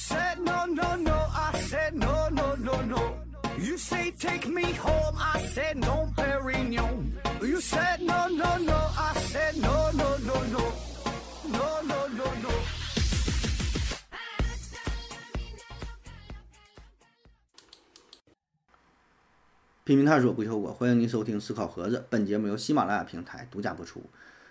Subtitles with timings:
[0.00, 1.12] said no, no, no.
[1.12, 3.18] I said no, no, no, no.
[3.58, 5.16] You say take me home.
[5.18, 7.12] I said no, Perignon.
[7.42, 8.78] You said no, no, no.
[8.96, 10.72] I said no, no, no, no.
[11.52, 12.50] No, no, no, no.
[19.84, 22.06] 拼命探索不求果，欢迎您收听思考盒子。
[22.08, 24.02] 本节目由喜马拉雅平台独家播出。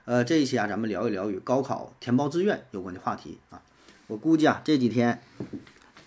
[0.06, 3.62] 呃，这一期啊，咱们聊一聊与高考填报志愿有关的话题啊。
[4.10, 5.22] 我估计啊，这几天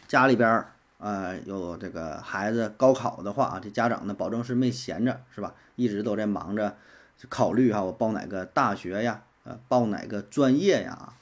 [0.09, 5.55] 家里边儿呃有这个孩子高考的话啊，这家长呢保证是没闲着，是吧？
[5.77, 6.77] 一直都在忙着
[7.29, 11.13] 考虑哈，我报哪个大学呀，呃，报哪个专业呀。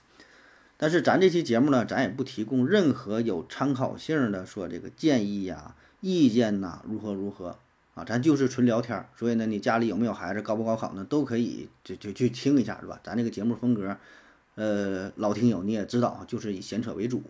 [0.79, 7.59] 但是咱这期节目呢，咱也不提供任何有参考性的说这个建议呀、意见呐，如何如何
[7.93, 9.07] 啊，咱就是纯聊天儿。
[9.15, 12.99] 所以呢，你家里有没有孩子，高不高考呢，都可以就就去听一下，是吧？
[13.05, 13.95] 咱这个节目风格。
[14.61, 17.23] 呃，老听友你也知道啊，就是以闲扯为主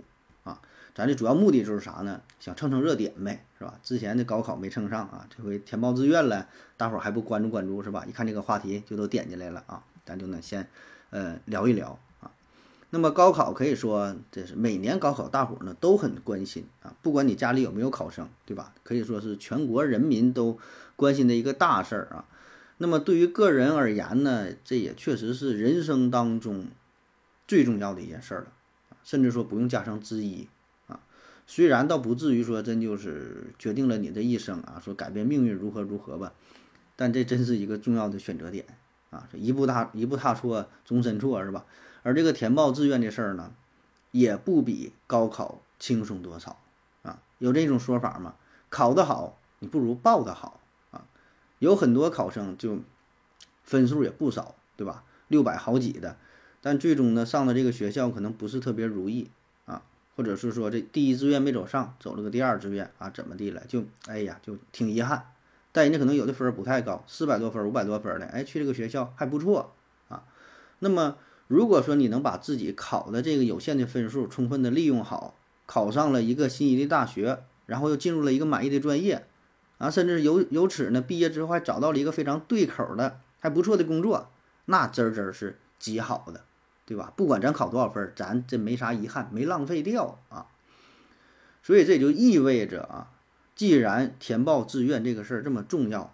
[0.42, 0.61] 啊。
[0.97, 2.20] 咱这主要目的就是啥呢？
[2.41, 3.78] 想蹭蹭热点呗，是吧？
[3.84, 8.05] 之前的高考没蹭上啊，这回填报志愿了，大伙儿还不关注关注是吧？
[8.08, 10.69] 一看这个话题就都点进来了啊，咱就能先
[11.11, 12.33] 呃聊一聊啊。
[12.91, 18.75] 那么高考可以说这是每年高考大伙儿呢都很关心啊，不管你家里有没有考生，对吧？
[18.83, 20.58] 可以说是全国人民都
[20.97, 22.25] 关心的一个大事儿啊。
[22.78, 26.67] 那么对于个人而言呢，这也确实是人生当中。
[27.51, 28.47] 最重要的一件事了，
[29.03, 30.48] 甚至说不用加上之一
[30.87, 31.01] 啊。
[31.48, 36.33] 虽然倒不至于说真就是决定了你的一生啊，说改变命运如何如何吧，
[36.95, 38.65] 但这真是一个重要的选择点
[39.11, 39.29] 啊。
[39.33, 41.67] 一步踏一步踏错，终身错是吧？
[42.05, 43.53] 而这个填报志愿的事儿呢，
[44.12, 46.57] 也不比高考轻松多少
[47.03, 47.20] 啊。
[47.39, 48.37] 有这种说法吗？
[48.69, 50.61] 考得好，你不如报得好
[50.92, 51.05] 啊。
[51.59, 52.79] 有很多考生就
[53.64, 55.03] 分数也不少，对吧？
[55.27, 56.17] 六百好几的。
[56.62, 59.30] 但最终呢，上的这个学校可能不是特别如意
[59.64, 59.83] 啊，
[60.14, 63.62] 或者是说这第一志愿没走上，走了个第二志愿啊，怎么地了？
[63.67, 65.33] 就哎呀，就挺遗憾。
[65.73, 69.73] 但人家可能有的分儿不太高，四百多分、五百多分的，哎，去这个学校还不错
[70.08, 70.24] 啊。
[70.80, 75.36] 那么如果说你能把自己考的这个有限的分数充分的利用好，
[75.67, 79.27] 考上了一个心仪的大学，然后又进入了一个满意的专业
[79.79, 84.30] 啊，甚至由由此呢，毕业之后还找到了一个非常对口的还不错的工作，
[84.67, 86.42] 那真儿真儿是极好的。
[86.90, 87.12] 对吧？
[87.14, 90.46] 不管咱考多少分，咱这没啥遗憾，没浪费掉啊。
[91.62, 93.12] 所以这也就意味着啊，
[93.55, 96.12] 既然填报志愿这个事儿这么重要，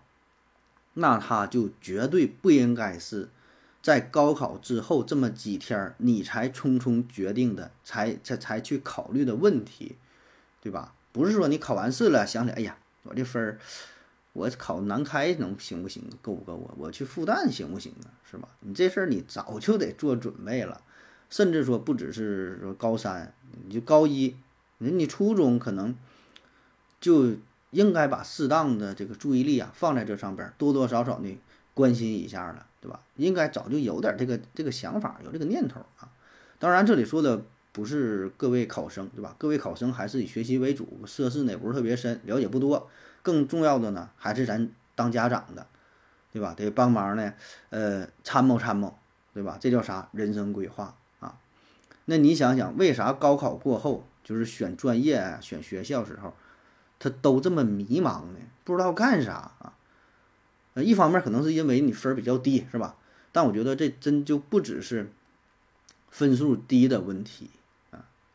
[0.92, 3.30] 那他就绝对不应该是
[3.80, 9.96] 在高考之后这么几天儿你才匆匆决定的，才才才去考虑的问题，
[10.60, 10.92] 对吧？
[11.12, 13.58] 不是说你考完试了想起，哎呀，我这分儿。
[14.36, 16.02] 我考南开能行不行？
[16.20, 16.74] 够不够啊？
[16.76, 18.12] 我去复旦行不行啊？
[18.30, 18.46] 是吧？
[18.60, 20.82] 你这事儿你早就得做准备了，
[21.30, 23.32] 甚至说不只是说高三，
[23.66, 24.36] 你就高一，
[24.78, 25.96] 你你初中可能
[27.00, 27.32] 就
[27.70, 31.38] 应该把适当的这个注意力啊放在这上边，多多少少的
[31.72, 33.00] 关心一下了，对吧？
[33.16, 36.12] 应该早就有点这个这个想法，有这个念头啊。
[36.58, 37.42] 当然，这里说的
[37.72, 39.34] 不是各位考生，对吧？
[39.38, 42.88] 各位考生还是以学习为主，涉世呢也不是特别深，了解不多。
[43.26, 45.66] 更重要的呢，还是咱当家长的，
[46.32, 46.54] 对吧？
[46.56, 47.34] 得帮忙呢，
[47.70, 48.96] 呃，参谋参谋，
[49.34, 49.58] 对吧？
[49.60, 50.08] 这叫啥？
[50.12, 51.36] 人生规划啊！
[52.04, 56.34] 那你想想，为啥高考过后，就是选专业、选学校时候，
[57.00, 58.38] 他都这么迷茫呢？
[58.62, 59.72] 不知道干啥啊？
[60.74, 62.94] 呃，一方面可能是因为你分比较低，是吧？
[63.32, 65.10] 但我觉得这真就不只是
[66.10, 67.50] 分数低的问题。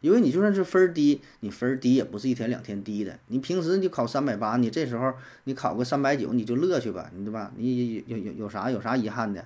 [0.01, 3.19] 因为你就算是分儿低，你分儿低也不是一天两天低的。
[3.28, 5.13] 你平时你考三百八，你这时候
[5.44, 7.51] 你考个三百九，你就乐去吧，你对吧？
[7.56, 9.45] 你有有有啥有啥遗憾的，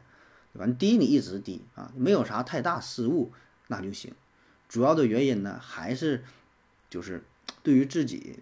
[0.53, 0.65] 对吧？
[0.65, 3.33] 你低你一直低啊，没有啥太大失误
[3.67, 4.13] 那就行。
[4.69, 6.23] 主要的原因呢，还是
[6.89, 7.21] 就是
[7.61, 8.39] 对于自己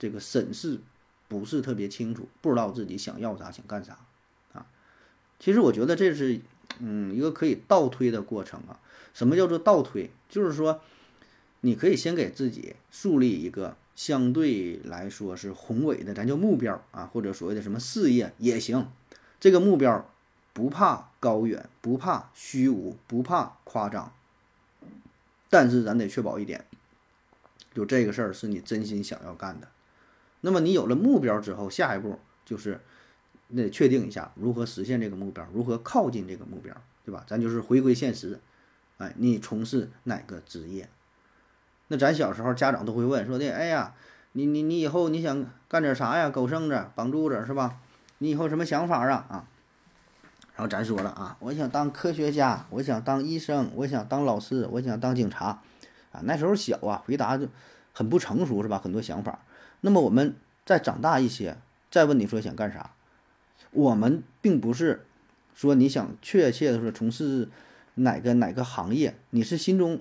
[0.00, 0.80] 这个审视
[1.28, 3.96] 不是特别清楚，不知道自己想要啥想干啥
[4.52, 4.66] 啊。
[5.38, 6.40] 其实我觉得这是
[6.80, 8.80] 嗯一个可以倒推的过程啊。
[9.14, 10.10] 什么叫做倒推？
[10.28, 10.80] 就是说。
[11.62, 18.88] 你可以先给自己树立一个相对来说是宏伟的，咱叫目标啊，或者所谓的什么事业也行。
[19.38, 20.10] 这个目标
[20.52, 24.12] 不怕高远，不怕虚无，不怕夸张，
[25.48, 26.64] 但是咱得确保一点，
[27.72, 29.68] 就这个事儿是你真心想要干的。
[30.40, 32.80] 那么你有了目标之后，下一步就是
[33.54, 36.74] 得确定一下如何实现这个目标，如何靠近这个目标，
[37.04, 37.24] 对吧？
[37.28, 38.40] 咱就是回归现实，
[38.98, 40.88] 哎，你从事哪个职业？
[41.88, 43.94] 那咱小时候家长都会问说的，哎呀，
[44.32, 46.30] 你你你以后你想干点啥呀？
[46.30, 47.78] 狗剩子、绑柱子是吧？
[48.18, 49.26] 你以后什么想法啊？
[49.28, 49.44] 啊，
[50.54, 55.60] 然后咱说了啊，我想当科学家，我想当医生，我想当老师，我想当警察，
[56.12, 57.48] 啊，那时候小啊，回答就
[57.92, 58.80] 很不成熟，是吧？
[58.82, 59.40] 很多想法。
[59.80, 61.56] 那么我们再长大一些，
[61.90, 62.92] 再问你说想干啥，
[63.72, 65.04] 我们并不是
[65.54, 67.48] 说你想确切的说从事
[67.94, 70.00] 哪个哪个行业，你是心中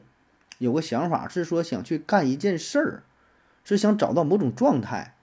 [0.61, 3.03] 有个想法，是说想去干一件事儿，
[3.63, 5.15] 是想找到某种状态，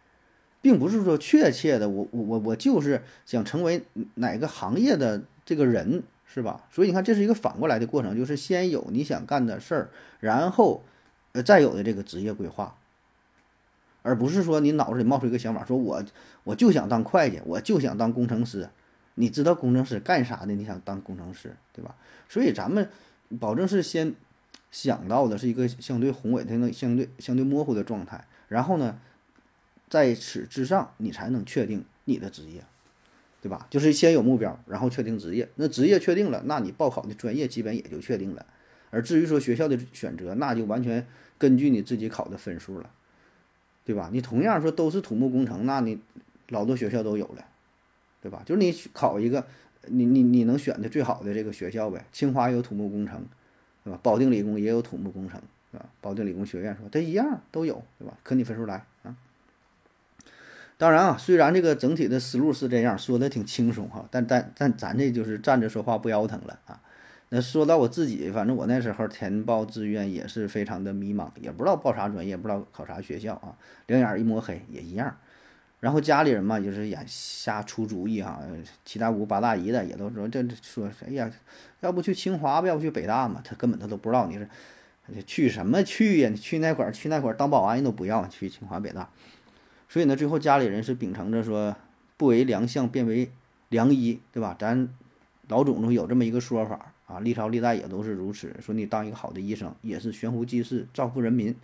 [0.60, 6.02] 并不是说确切的我我我我就是想成为哪个行业的这个人。
[6.30, 6.66] 是吧？
[6.70, 9.88] 所以你看，这是一个反过来的过程，就是先有你想干的事儿，
[10.20, 10.84] 然后，
[11.32, 12.76] 呃，再有的这个职业规划，
[14.02, 16.04] 而不是说你脑子里冒出一个想法，说我
[16.44, 18.68] 我就想当会计，我就想当工程师。
[19.14, 20.54] 你知道工程师干啥的？
[20.54, 21.96] 你想当工程师，对吧？
[22.28, 22.90] 所以咱们
[23.40, 24.14] 保证是先
[24.70, 28.98] 想到的是一个相对宏伟的、那相对相对模糊的状态，然后呢，
[29.88, 32.64] 在此之上，你才能确定你的职业。
[33.40, 33.68] 对吧？
[33.70, 35.48] 就是先有目标，然后确定职业。
[35.54, 38.44] 那职业确定了，那你报考的专业基本也就确定了。
[38.90, 41.06] 而至于说学校的选择，那就完全
[41.38, 42.90] 根据你自己考的分数了，
[43.84, 44.10] 对吧？
[44.12, 46.00] 你同样说都是土木工程，那你
[46.48, 47.44] 老多学校都有了，
[48.20, 48.42] 对吧？
[48.44, 49.46] 就是你考一个，
[49.86, 52.04] 你你你能选的最好的这个学校呗。
[52.10, 53.24] 清华有土木工程，
[53.84, 53.98] 对吧？
[54.02, 55.40] 保定理工也有土木工程，
[55.72, 55.86] 对吧？
[56.00, 58.14] 保定理工学院说它一样都有，对吧？
[58.22, 59.16] 可你分数来啊。
[60.76, 66.80] 当然啊，虽然这个整体的思路是这样说的挺轻松哈，但但但咱这就是站着说话不腰疼了啊。
[67.30, 75.16] 那说到我自己，反正我那时候填报志愿也是非常的迷茫，也不知道报啥专业，不知道考啥学校啊，两眼一抹黑也一样。
[75.80, 78.40] 然后家里人嘛，就是也瞎出主意哈，
[78.84, 81.30] 七大姑八大姨的也都说这说哎呀，
[81.80, 84.48] 要不去清华吧，要不去北大嘛，他根本他都不知道你是
[85.24, 86.28] 去什么去呀？
[86.28, 89.08] 你去那块儿去那块儿当保安都不要，去清华北大。
[89.88, 91.74] 所以呢，最后家里人是秉承着说
[92.18, 93.30] “不为良相，便为
[93.70, 94.54] 良医”，对吧？
[94.58, 94.88] 咱
[95.48, 98.54] 老祖宗有这么一个说法啊，历朝历代也都是如此。
[98.60, 101.56] 说你当一个好的医生，也是悬壶济世，造福人民，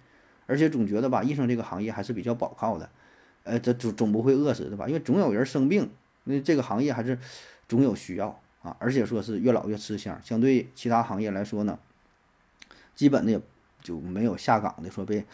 [0.46, 2.88] 而且总觉得吧，医生这个行业还是比较保靠的，
[3.44, 4.86] 呃，这总总不会饿死，对吧？
[4.88, 5.88] 因为总有人生病，
[6.24, 7.18] 那这个行业还是
[7.68, 10.20] 总有需要啊，而且说是越老越吃香。
[10.22, 11.78] 相对其他行业来说呢，
[12.94, 13.40] 基本的也
[13.80, 15.24] 就没有下岗的，说被。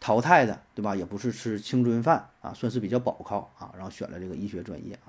[0.00, 0.94] 淘汰的，对吧？
[0.94, 3.72] 也不是吃青春饭啊，算是比较保靠啊。
[3.74, 5.08] 然后选了这个医学专业啊。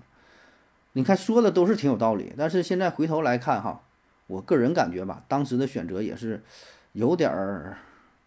[0.93, 3.81] 你看说的都是挺有道理，但是现在回头来看哈，
[4.27, 6.41] 我个人感觉吧，当时的选择也是
[6.93, 7.77] 有点儿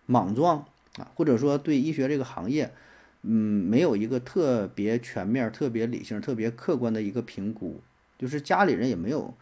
[0.04, 0.58] 莽撞
[0.98, 2.74] 啊，或者说对医学这个行业，
[3.22, 3.30] 嗯，
[3.68, 7.80] 没有一个特别全面、特别理性、特别客观的一个评估。
[8.18, 9.34] 就是家里人也没有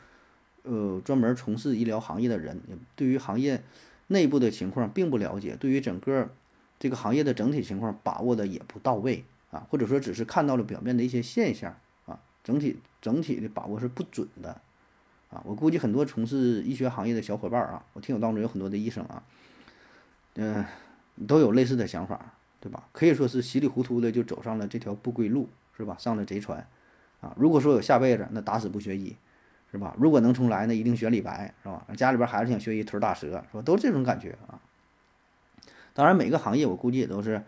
[0.63, 2.61] 呃专门从事医疗行业的人，
[2.95, 3.63] 对于行业
[4.09, 6.31] 内部的情况并不了解，对于整个。
[6.79, 11.75] 这个行业的整体情况把握的也不到位啊，或者说只是看到了表面的一些现象
[12.05, 14.61] 啊，整体整体的把握是不准的
[15.31, 15.43] 啊。
[15.47, 19.23] 我估计很多从事医学行业的小伙伴啊，我听友当中有很多的医生啊，
[20.35, 20.63] 嗯，
[21.27, 22.89] 都有类似的想法，对吧？
[22.93, 25.97] 可以说是稀里糊涂的就走上了这条不归路，是吧？
[25.99, 26.67] 上了贼船
[27.21, 27.35] 啊。
[27.37, 29.15] 如果说有下辈子，那打死不学医，
[29.71, 29.95] 是吧？
[29.99, 31.87] 如果能重来，那一定选李白，是吧？
[31.97, 33.63] 家里边孩子想学医，腿打折，是吧？
[33.63, 34.59] 都这种感觉啊。
[35.95, 37.43] 当然，每个行业我估计也都是，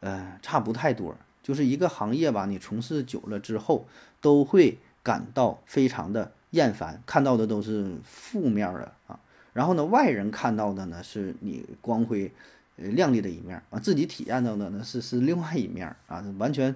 [0.00, 1.16] 呃，差不太多。
[1.42, 3.86] 就是一个行业吧，你从事久了之后，
[4.20, 9.20] 都会感到非常的厌烦，看到的都是负面的啊。
[9.52, 12.32] 然后呢，外人看到的呢，是你光辉、
[12.76, 16.74] 呃亮丽的一面啊，自己体验到的呢，是是另外一面啊，完全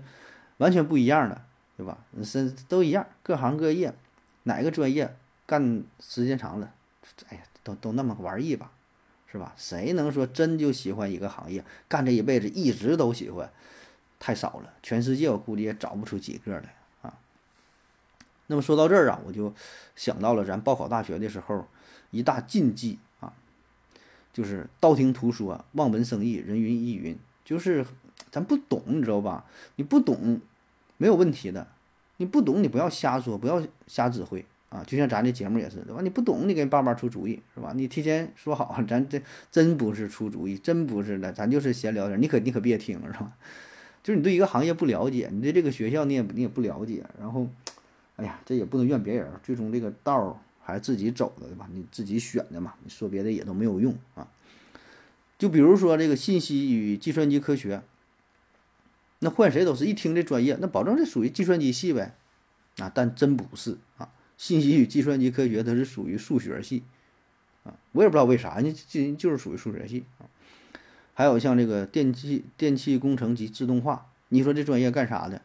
[0.58, 1.42] 完全不一样的，
[1.76, 1.98] 对吧？
[2.24, 3.94] 是都一样，各行各业，
[4.44, 5.16] 哪个专业
[5.46, 6.72] 干时间长了，
[7.28, 8.72] 哎呀，都都那么玩意吧。
[9.32, 9.54] 是吧？
[9.56, 13.48] 谁能说真就喜欢一个行业，干这一辈子一直都喜欢？
[14.18, 17.16] 太少了，全世界我估计也找不出几个来啊。
[18.48, 19.54] 那么说到这儿啊，我就
[19.94, 21.64] 想到了咱报考大学的时候
[22.10, 22.98] 一大禁忌，
[24.40, 27.84] 就是道听途说、望文生义、人云亦云，就是
[28.30, 29.44] 咱不懂，你知道吧？
[29.76, 30.40] 你不懂
[30.96, 31.66] 没有问题的，
[32.16, 34.42] 你不懂你不要瞎说，不要瞎指挥。
[34.70, 36.00] 啊，就像咱这节目也是，对吧？
[36.00, 37.72] 你不懂，你给爸妈出主意，是吧？
[37.74, 39.20] 你提前说好，咱这
[39.50, 43.32] 真不是出主意，真不是的，咱就是闲聊点，你可你可别听，是吧？
[44.02, 47.46] 就是你对一个行业不了解，你对这个学校你也你也不了解，然后，
[48.16, 51.68] 哎呀，这也不能怨别人，最终这个道还是自己走的，对吧？
[51.72, 54.28] 你自己选的嘛，你说别的也都没有用啊。
[55.38, 57.82] 就比如说这个信息与计算机科学，
[59.18, 62.14] 那换谁都是一听这专业，那保证这属于计算机系呗，
[62.78, 64.10] 啊，但真不是啊。
[64.36, 66.82] 信息与计算机科学，它是属于数学系，
[67.64, 70.24] 啊，我也不知道为啥，呢，就就是属于数学系啊。
[71.12, 75.42] 还有像这个电气电气工程及自动化，你说这专业干啥的？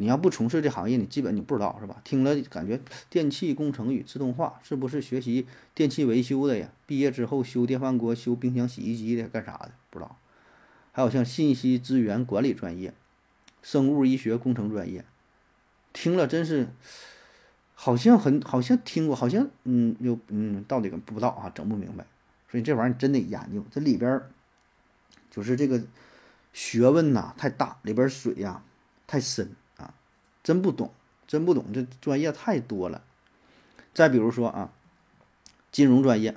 [0.00, 2.00] 你要不从事这行业，你基本你不知道是吧？
[2.04, 2.80] 听了感觉
[3.10, 6.72] 电气工程与自动化是不是学习电气维修的呀？
[6.86, 9.72] 毕业之后修电饭锅、修冰箱、洗衣机的干啥的？
[9.90, 10.16] 不知道
[10.92, 12.94] 还有像信息资源管理专业、
[13.62, 15.04] 生物医学工程专业，
[15.92, 16.68] 听了真是
[17.74, 22.06] 好像很好像听过，好像嗯有嗯到底不知道啊，整不明白。
[22.50, 24.30] 所以这玩意儿真得研究，这里边儿
[25.30, 25.82] 就是这个
[26.52, 28.62] 学问呐太大，里边水呀
[29.06, 29.52] 太深，
[30.42, 30.92] 真不懂，
[31.26, 33.02] 真不懂，这专业太多了。
[33.92, 34.72] 再比如说啊，
[35.70, 36.36] 金融专业，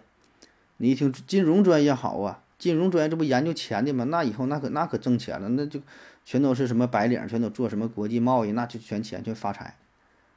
[0.77, 4.03] 你一听金融专业好啊，金融专业这不研究钱的吗？
[4.05, 5.79] 那以后那可那可挣钱了，那就
[6.25, 9.77] 全都是什么白领，全都做什么国际贸易，那就全钱全发财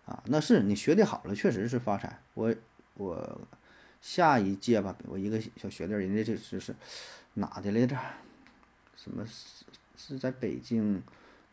[0.04, 0.22] 啊！
[0.26, 2.20] 那是你学的好了，确实是发财。
[2.34, 2.54] 我
[2.94, 3.40] 我。
[4.02, 6.72] 下一届吧，我一个小学弟，人家这是是
[7.34, 7.96] 哪的来着？
[8.94, 9.64] 什么是
[9.96, 11.02] 是在北京？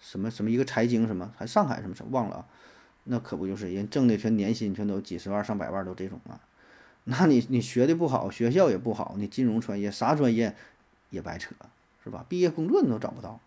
[0.06, 1.32] 什么什么一个财经什么？
[1.38, 2.46] 还上海什么什么忘了啊？
[3.06, 6.42] 那可不就是人挣的全年薪全都几十万上百万都这种啊？
[7.06, 10.56] 那你你学的不好，学校也不好，你金融专业啥专业
[11.10, 11.56] 也白扯，
[12.04, 12.26] 是吧？
[12.28, 13.40] 毕业工作你都找不到。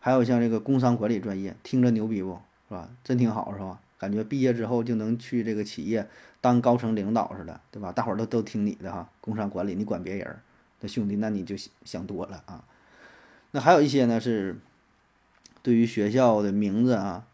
[0.00, 2.90] 还有像这个工商管理专业，听着牛逼不是吧？
[3.02, 3.80] 真挺好是吧？
[3.98, 6.06] 感觉毕业之后就能去这个企业
[6.42, 7.90] 当高层领导似的，对吧？
[7.90, 10.36] 大伙儿都都听你的哈，工商管理你管别人，
[10.80, 12.64] 那兄弟那你就想多了啊。
[13.52, 14.58] 那还有一些呢是
[15.64, 17.26] 对于学校的名字啊，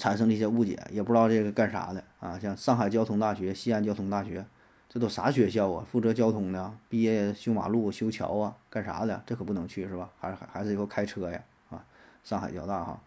[0.00, 2.36] 产生了一些误解，也不知道这个干啥的啊。
[2.36, 4.44] 像上海交通大学、西安交通大学，
[4.88, 5.86] 这都啥学校啊？
[5.88, 9.22] 负责交通的，毕业修马路、修桥啊，干啥的？
[9.24, 10.10] 这可不能去是吧？
[10.18, 11.84] 还是还是以后开车呀啊？
[12.24, 13.00] 上海交大哈，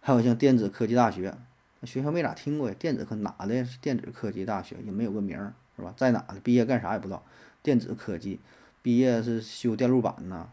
[0.00, 1.34] 还有像电子科技大学。
[1.82, 3.66] 学校没咋听过呀，电子科哪的？
[3.82, 5.92] 电子科技大学也没有个名儿，是吧？
[5.94, 6.40] 在哪的？
[6.40, 7.22] 毕业干啥也不知道。
[7.62, 8.40] 电子科技
[8.80, 10.48] 毕业是修电路板呐，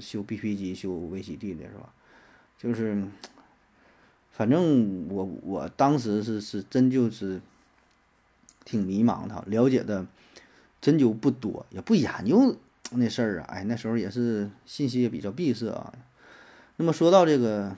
[0.00, 1.92] 修 BP 机、修 VCD 的是吧？
[2.62, 3.02] 就是，
[4.30, 7.40] 反正我我当时是是真就是
[8.64, 10.06] 挺迷茫的，了解的
[10.80, 12.56] 真就不多，也不研究
[12.92, 13.46] 那事儿啊。
[13.48, 15.92] 哎，那时候也是信息也比较闭塞啊。
[16.76, 17.76] 那么说到这个。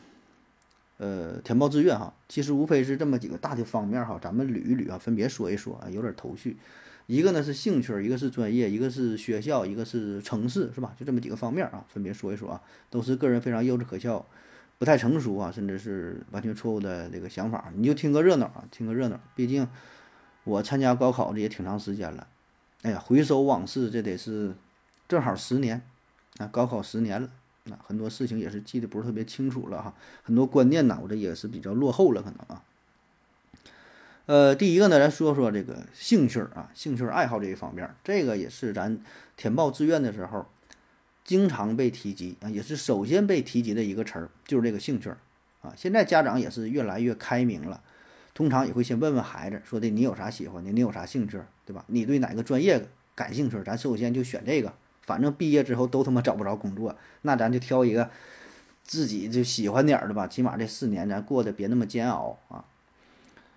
[0.97, 6.57] 呃，填报志愿哈，其实无非是这么几个大的方面哈，咱们捋一捋啊，分别说一说啊，有点头绪。
[7.09, 10.95] 一个呢是兴趣，一个是专业，一个是学校，一个是城市，是吧？
[10.97, 14.25] 就这么几个方面啊，分别说一说啊，都是个人非常幼稚可笑、
[14.79, 17.73] 不太成熟啊，甚至是完全错误的这个想法。
[17.75, 19.21] 你就听个热闹啊，听个热闹。
[19.35, 19.69] 毕竟
[20.45, 22.27] 我参加高考这也挺长时间了，
[22.83, 24.55] 哎呀，回首往事，这得是
[25.09, 25.83] 正好十年
[26.39, 27.31] 啊，高考十年了。
[27.67, 32.63] 那很多事情也是记得不是特别清楚了哈，很多观念呢，我这也是比较落后了，可能啊。
[34.27, 38.99] 呃，第一个呢，咱说说这个兴趣啊，兴趣爱好这一方面，这个也是咱
[39.37, 40.47] 填报志愿的时候
[41.25, 45.17] 经常被提及啊，也是首先被提及的一个词儿，就是这个兴趣儿
[45.63, 45.73] 啊。
[45.75, 47.81] 现在家长也是越来越开明了，
[48.35, 51.83] 通常也会先问问孩子，说的你有啥喜欢的，你有啥兴趣，对吧？
[51.89, 54.73] 你对哪个专业感兴趣，咱首先就选这个。
[55.03, 58.11] 反正毕业之后都他妈找不着工作，那咱就挑一个
[58.83, 62.65] 自己就喜欢点儿的吧，起码这四年咱过得别那么煎熬啊。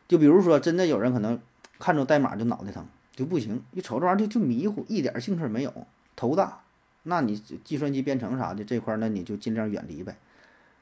[0.07, 1.39] 就比如说，真的有人可能
[1.79, 6.61] 看着代码就脑袋疼，就不行，一瞅这玩意儿就就迷糊，一点兴趣没有，头大。
[7.07, 10.17] 那你计算机编程啥的这块，那你就尽量远离呗。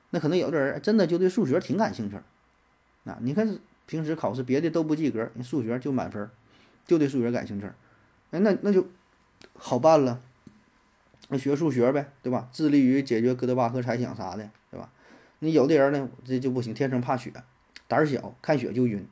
[0.09, 2.15] 那可能有的人真的就对数学挺感兴趣，
[3.05, 6.29] 啊，你看平时考试别的都不及格，你数学就满分，
[6.85, 7.67] 就对数学感兴趣，
[8.31, 8.87] 哎，那那就
[9.57, 10.21] 好办了。
[11.29, 12.49] 那学数学呗，对吧？
[12.51, 14.91] 致力于解决哥德巴赫猜想啥的，对吧？
[15.39, 17.31] 你有的人呢，这就不行，天生怕血，
[17.87, 19.07] 胆小，看血就晕。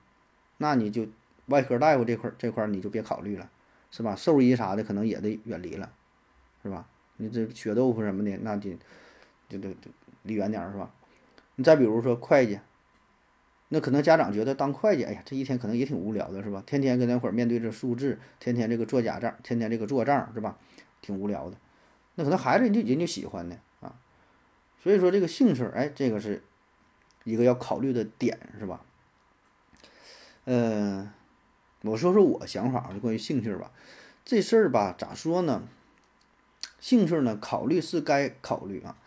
[0.58, 1.08] 那你就
[1.48, 3.50] 外科大夫这块这块你就别考虑了，
[3.91, 4.15] 是吧？
[4.15, 5.91] 兽医啥的可能也得远离了，
[6.62, 6.88] 是吧？
[7.17, 8.72] 你这血豆腐什么的，那就
[9.50, 9.91] 就就就
[10.24, 10.91] 离远点儿，是吧？
[11.55, 12.60] 你再比如说会计，
[13.70, 16.63] 那可能家长觉得当会计，哎呀，这一天可能也挺无聊的，是吧？
[16.65, 20.58] 天天跟那会儿面对着数字，天天这个做假账，天天这个做账，是吧？
[21.01, 21.58] 挺无聊的。
[22.15, 23.96] 那可能孩子人就人就喜欢呢啊，
[24.82, 26.43] 所以说这个兴趣，哎，这个是
[27.24, 28.82] 一个要考虑的点，是吧？
[30.46, 31.10] 嗯，
[31.82, 33.72] 我说说我想法，就关于兴趣吧。
[34.25, 35.63] 这事儿吧，咋说呢？
[36.84, 38.98] 兴趣呢，考虑是该考虑啊，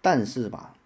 [0.00, 0.76] 但是吧，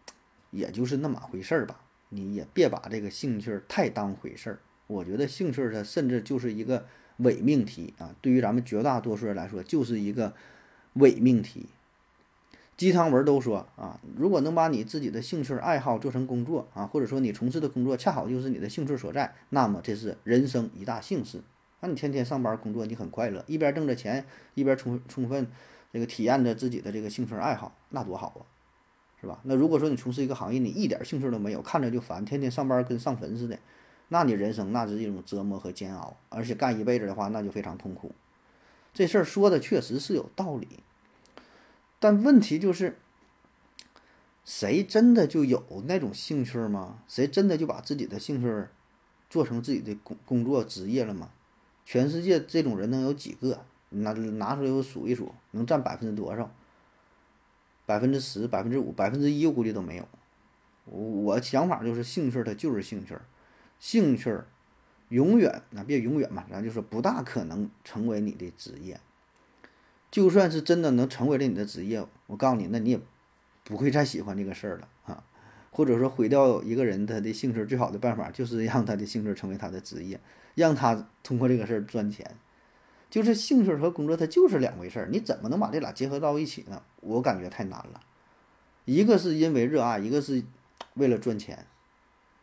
[0.51, 1.83] 也就是那么回事儿吧。
[2.09, 4.59] 你也别把这个兴趣太当回事儿。
[4.87, 6.87] 我觉得兴趣它甚至就是一个
[7.19, 8.17] 伪命题啊。
[8.23, 10.33] 对于咱们绝大多数人来说，就是一个。
[10.95, 11.67] 伪命题，
[12.77, 21.43] 鸡汤文都说啊，如果能把你自己的兴趣爱好做成工作啊，或者说你从事的工作恰好就是你的兴趣所在，那么这是人生一大幸事。
[21.79, 25.47] 那你天天上班工作，你很快乐，一边挣着钱，一边充充分
[25.93, 28.43] 这个体验着自己的这个兴趣爱好，那多好啊，
[29.21, 29.41] 是吧？
[29.43, 33.59] 那如果说你从事一个行业，你一点兴趣都没有，看着就烦，天天上班跟上坟似的，
[34.09, 38.13] 那你人生那是一种折磨和煎熬，而且干一辈子的话，那就非常痛苦。
[38.95, 40.81] 这事儿说的确实是有道理，
[41.99, 42.97] 但问题就是，
[44.45, 47.03] 谁真的就有那种兴趣吗？
[47.09, 48.67] 谁真的就把自己的兴趣
[49.29, 51.31] 做成自己的工工作职业了吗？
[51.85, 53.65] 全世界这种人能有几个？
[53.93, 56.51] 拿拿出来我数一数，能占百分之多少？
[57.87, 60.07] 百分之十、百分之五、百分之一，我估计都没有。
[60.85, 63.17] 我我想法就是兴趣它就是兴趣，
[63.79, 64.39] 兴趣
[65.09, 69.01] 永远那别永远嘛，咱就说不大可能成为你的职业。
[70.11, 73.01] 就算是真的能成为了你的职业，我告诉你，那你也
[73.65, 75.25] 不会再喜欢这个事儿了啊。
[75.73, 80.21] 或者说毁掉一个人他的兴趣最好的办法就是让他的兴趣成为他的职业，
[80.55, 82.37] 让他通过这个事儿赚钱。
[83.11, 86.81] 就是兴趣和工作它就是两回事儿，你怎么能把这俩结合到一起呢？
[87.01, 88.01] 我感觉太难了。
[88.85, 90.45] 一个是因为热爱，一个是
[90.95, 91.67] 为了赚钱。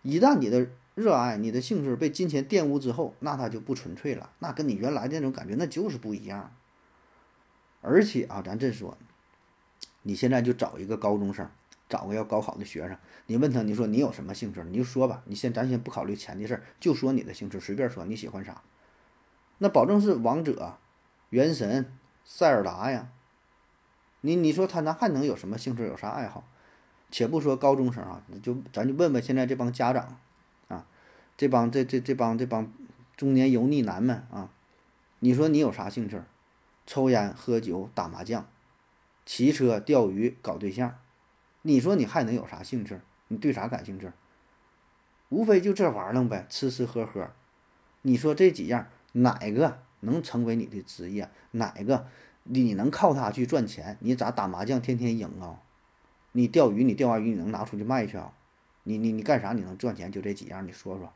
[0.02, 6.52] 一旦你的热爱、你的兴趣被金钱玷污之后，那它就不纯粹了，那跟你原来那种感觉那就是不一样。
[7.82, 8.98] 而且啊，咱这说，
[10.04, 11.50] 你现在就找一个高中生，
[11.88, 12.98] 找个要高考的学生，
[13.28, 15.24] 你问他，你说你有什么兴趣，你就说吧。
[15.26, 18.62] 你先咱先不考虑钱的事儿，就说你的兴趣，随便说你喜欢啥。
[19.60, 20.78] 那保证是王者、
[21.30, 21.92] 原神、
[22.24, 23.10] 塞尔达呀。
[24.22, 25.86] 你你说他那还能有什么兴趣？
[25.86, 26.44] 有啥爱好？
[27.10, 30.18] 且不说高中生啊，就咱就问问现在这帮家长
[30.68, 30.86] 啊，
[31.38, 32.72] 这帮这这这帮这帮
[33.16, 34.50] 中年油腻男们啊，
[35.20, 36.22] 你说你有啥兴趣？
[36.86, 38.46] 抽烟、喝酒、打麻将、
[39.26, 41.00] 骑车、钓鱼、搞对象。
[41.62, 43.00] 你说你还能有啥兴趣？
[43.30, 44.12] 你对啥感兴趣？
[45.30, 47.30] 无非就这玩意儿呗，吃吃喝喝。
[48.02, 48.88] 你说这几样？
[49.14, 51.30] 哪个能成为你的职业？
[51.52, 52.08] 哪个
[52.44, 53.98] 你能靠它去赚钱？
[54.00, 55.60] 你咋打麻将天天赢啊？
[56.34, 58.32] 你钓鱼，你钓完鱼你能拿出去卖去啊？
[58.84, 60.12] 你你你干啥你能赚钱？
[60.12, 61.12] 就这几样，你说说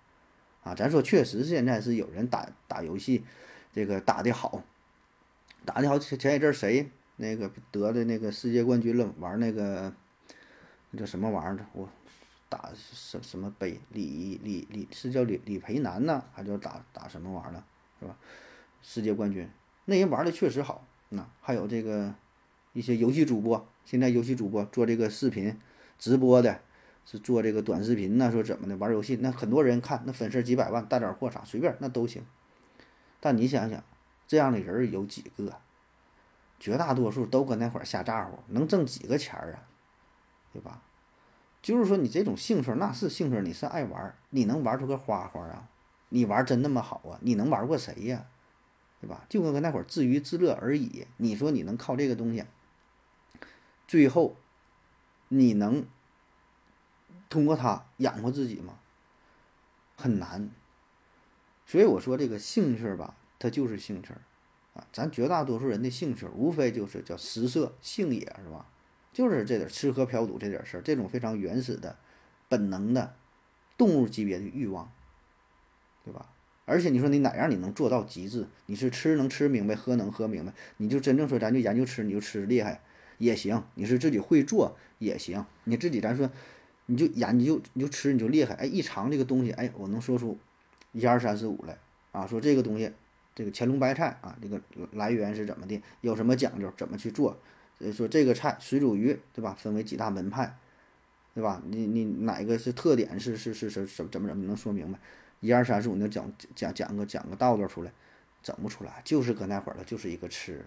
[0.63, 0.75] 啊？
[0.75, 3.24] 咱说确实现在是有人打打游戏，
[3.71, 4.63] 这个打的好，
[5.63, 6.00] 打的好。
[6.00, 9.13] 前前一阵谁那个得的那个世界冠军了？
[9.19, 9.93] 玩那个
[10.89, 11.65] 那叫什么玩意儿？
[11.73, 11.88] 我
[12.49, 13.80] 打什什么杯？
[13.89, 16.23] 李李李是叫李李培南呢？
[16.34, 17.63] 还叫打打什么玩意儿呢？
[18.02, 18.18] 是吧？
[18.82, 19.48] 世界冠军
[19.86, 22.14] 那人玩的确实好，那还有这个
[22.74, 25.60] 一些游戏主播，现在游戏主播做这个视频
[26.00, 26.62] 直播的，
[27.06, 32.26] 是做这个短视频呢，说怎么的玩游戏，那很多人看，那粉丝几百万，带点货啥随便那都行。
[33.20, 33.84] 但你想想，
[34.28, 35.58] 这样的人有几个？
[36.60, 39.68] 绝大多数都搁那块儿瞎咋呼，能挣几个钱儿啊？
[40.54, 40.82] 对吧？
[41.62, 45.68] 就是说你这种兴趣那是兴趣，你是爱玩，你能玩出个花花啊？
[46.13, 47.17] 你玩真那么好啊？
[47.21, 48.28] 你能玩过谁呀？
[49.00, 49.26] 对吧？
[49.30, 51.08] 就跟那会儿自娱自乐而已。
[51.17, 52.43] 你说你能靠这个东西，
[53.88, 54.36] 最后
[55.30, 55.88] 你能
[57.30, 58.78] 通过它养活自己吗？
[59.95, 60.52] 很难。
[61.65, 64.13] 所以我说这个兴趣吧，它就是兴趣
[64.74, 64.86] 啊。
[64.91, 68.67] 咱绝大多数人的兴趣，无非就是叫食色性也，是吧？
[69.13, 71.97] 就是这点吃喝嫖赌这点事儿，这种非常原始的、
[72.47, 73.15] 本能的
[73.78, 74.91] 动物级别的欲望。
[76.04, 76.28] 对吧？
[76.66, 78.48] 而且你说你哪样你能做到极致？
[78.68, 82.80] 你是吃能吃明白，喝能喝明白，你就真正说咱就研究吃，你就吃厉害
[83.18, 83.62] 也行。
[83.76, 86.30] 你是自己会做也行，你自己咱说
[86.86, 88.54] 你就研究你就吃你就厉害。
[88.56, 90.38] 哎，一尝这个东西，哎，我能说出
[90.92, 91.78] 一二三四五来
[92.12, 92.26] 啊。
[92.26, 92.92] 说这个东西，
[93.36, 94.62] 这个乾隆白菜啊，这个
[94.94, 95.82] 来源是怎么的？
[96.02, 96.72] 有什么讲究？
[96.78, 97.38] 怎么去做？
[97.92, 99.58] 说这个菜水煮鱼，对吧？
[99.60, 100.56] 分为几大门派，
[101.34, 101.62] 对吧？
[101.68, 103.20] 你你哪个是特点？
[103.20, 105.00] 是是是是怎怎么怎么能说明白？
[105.41, 107.91] 一二三四五，你讲讲讲个讲个道道出来，
[108.41, 110.65] 整不出来，就是搁那会儿了，就是一个吃，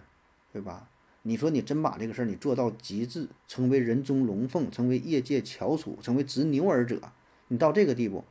[0.53, 0.87] 对吧？
[1.23, 7.01] 你说你真把这个事儿你做到极致，成为人中龙凤，成为业界翘楚，成为执牛耳者，
[7.47, 8.25] 你到这个地步，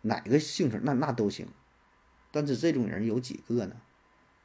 [0.00, 1.46] 哪个兴趣那那都行，
[2.30, 3.76] 但是这种人有几个呢？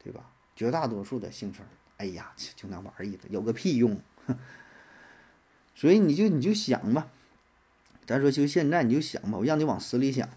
[0.04, 0.32] 对吧？
[0.56, 1.62] 绝大多数的兴趣，
[1.98, 4.02] 哎呀，就那玩意儿，有个屁用！
[5.76, 7.12] 所以你就你就想吧，
[8.08, 10.28] 咱说就现在你就想吧，我让你往死里想。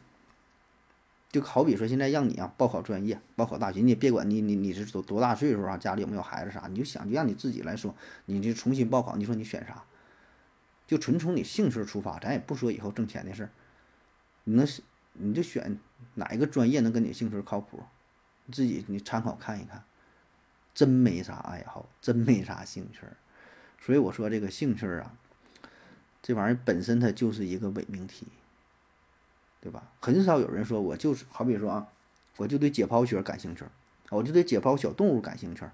[1.31, 7.95] 就好比说，现在让你啊报考专业，报考大学，你也别管你你你是多多大岁数啊，家里有没有孩子啥，你就想就让你自己来说，
[8.27, 9.85] 你就重新报考，你说你选啥？
[10.89, 13.51] 就纯从你兴趣出发，咱也不说以后挣钱的事儿，
[14.43, 14.67] 你能
[15.13, 15.79] 你就选
[16.15, 17.81] 哪一个专业能跟你兴趣靠谱，
[18.51, 19.85] 自己你参考看一看，
[20.75, 23.03] 真没啥爱好，真没啥兴趣，
[23.81, 25.15] 所以我说这个兴趣啊，
[26.21, 28.27] 这玩意儿本身它就是一个伪命题。
[29.61, 29.83] 对吧？
[30.01, 31.87] 很少有人说我就是好比说啊，
[32.39, 33.65] 我就对解剖学感兴趣，
[34.11, 35.65] 我就对解剖小动物感兴趣。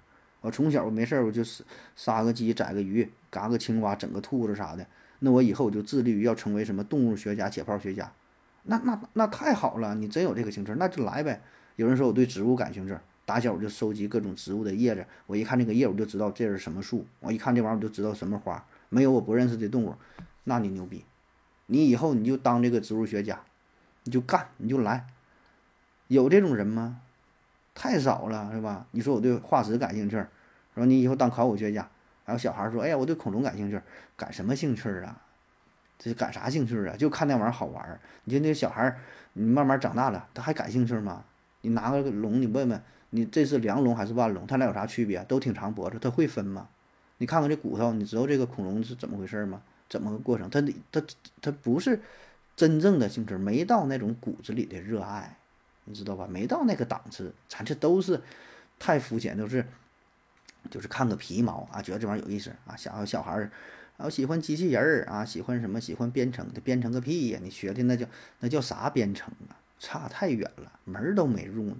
[0.41, 1.41] 我从小我没事儿我就
[1.95, 4.85] 杀个鸡、宰个鱼、嘎个青蛙、整个兔子啥的。
[5.19, 8.11] 那我以后我就致力于要成为什么动物学家、解剖学家。
[8.63, 11.41] 那那那太好了，你真有这个兴趣，那就来呗。
[11.77, 12.95] 有人说我对植物感兴趣，
[13.25, 18.63] 打小我就收集各种植物的叶子，我一看这个叶我就知道这是什么树，我一看这玩意儿我就知道什么花。
[18.89, 19.95] 没有我不认识的动物，
[20.43, 21.03] 那你牛逼，
[21.65, 23.41] 你以后你就当这个植物学家，
[24.07, 25.05] 你就干，你就来。
[26.07, 27.01] 有这种人吗？
[27.75, 28.87] 太少了，是吧？
[28.91, 30.25] 你说我对化石感兴趣，
[30.73, 31.89] 说你以后当考古学家。
[32.25, 33.81] 然后小孩说：“哎呀，我对恐龙感兴趣，
[34.15, 35.21] 感什么兴趣啊？
[35.99, 36.95] 这感啥兴趣啊？
[36.95, 37.99] 就看那玩意儿好玩儿。
[38.23, 38.97] 你就那小孩，
[39.33, 41.25] 你慢慢长大了，他还感兴趣吗？
[41.61, 44.47] 你拿个龙，你问问你这是梁龙还是万龙？
[44.47, 45.21] 它俩有啥区别？
[45.25, 46.69] 都挺长脖子，它会分吗？
[47.17, 49.61] 你看看这骨头，你知道这个恐龙是怎么回事吗？
[49.89, 50.49] 怎么个过程？
[50.49, 51.01] 它它
[51.41, 52.01] 它不是
[52.57, 55.37] 真正的兴趣，没到那种骨子里的热爱，
[55.85, 56.27] 你知道吧？
[56.29, 58.21] 没到那个档次，咱这都是
[58.77, 59.65] 太肤浅，都是。”
[60.69, 63.51] 就是看个皮毛啊，觉得这玩意儿有意思啊，小小孩儿，
[63.95, 65.79] 然后喜欢机器人儿啊，喜欢什么？
[65.79, 67.39] 喜欢编程的，编程个屁呀！
[67.41, 68.05] 你学的那叫
[68.41, 69.55] 那叫啥编程啊？
[69.79, 71.77] 差太远了，门儿都没入呢。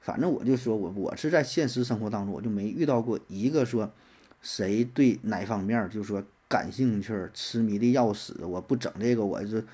[0.00, 3.92] 反正我就说我我是在现实生活当中，我就没遇到过一个说
[4.42, 9.64] 谁对哪方面就说感兴趣、痴迷的要死，我不整这个，我这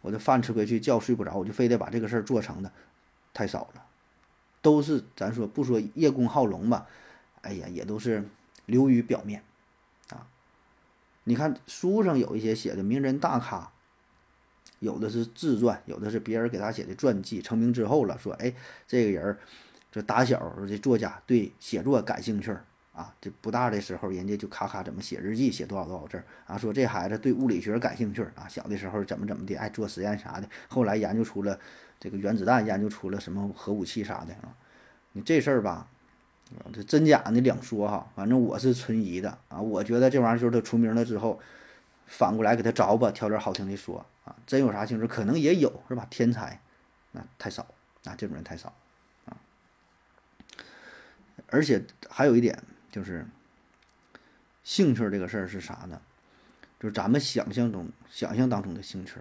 [0.00, 2.72] 我这饭吃不下去，觉睡不着，我就非得把这个事儿做成的，
[3.34, 3.84] 太少了。
[4.62, 6.86] 都是咱说不说叶公好龙吧，
[7.40, 8.24] 哎呀，也都是
[8.66, 9.42] 流于表面，
[10.10, 10.28] 啊，
[11.24, 13.72] 你看书上有一些写的名人大咖，
[14.78, 17.42] 有的是自传，有的是别人给他写的传记。
[17.42, 18.54] 成名之后了，说哎，
[18.86, 19.38] 这个人儿
[19.90, 22.56] 这打小这作家对写作感兴趣
[22.92, 26.58] 啊，这不大的时候人家就咔咔怎么写日记，写多少多少字啊。
[26.58, 31.58] 说这孩子对物理学感兴趣啊，小的时候怎么怎么的爱做实验啥的，后来研究出了。
[31.98, 34.52] 这个原子弹研究出了什么核武器啥的啊？
[35.12, 35.86] 你这事儿吧，
[36.72, 38.10] 这真假的两说哈。
[38.16, 39.60] 反正我是存疑的啊。
[39.60, 41.38] 我觉得这玩意儿就是他出名了之后，
[42.06, 44.34] 反过来给他找吧，挑点好听的说啊。
[44.44, 46.04] 真有啥兴趣，可能也有是吧？
[46.10, 46.60] 天才
[47.12, 47.64] 那太少
[48.04, 48.74] 啊，这种人太少
[49.26, 49.38] 啊。
[51.50, 52.60] 而且还有一点
[52.92, 53.26] 就是，
[54.62, 56.00] 兴趣这个事儿是啥呢？
[56.78, 59.14] 就是咱们想象中、想象当中的兴趣。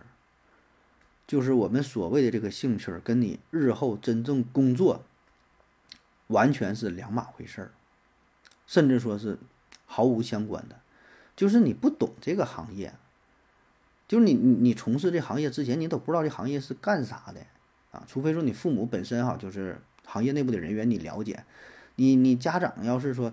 [1.25, 5.05] 就是我们所谓的这个兴趣，跟你日后真正工作
[6.27, 7.71] 完全是两码回事儿，
[8.67, 9.39] 甚至说是
[9.85, 10.81] 毫无相关的。
[11.35, 12.93] 就是你不懂这个行业，
[14.07, 17.45] 就是你你你从事这行业之前，你都不知道这行业是干啥的
[17.91, 18.03] 啊。
[18.05, 21.45] 除非说你父母本身哈，就是行业内部的人员，你了解。
[21.95, 23.31] 你你家长要是说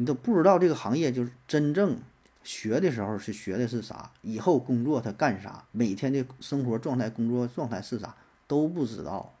[0.00, 1.98] 你都不知道这个行业，就是真正。
[2.44, 4.12] 学的时候是学的是啥？
[4.22, 5.64] 以后工作他干啥？
[5.72, 8.14] 每天的生活状态、工作状态是啥？
[8.46, 9.34] 都不知道，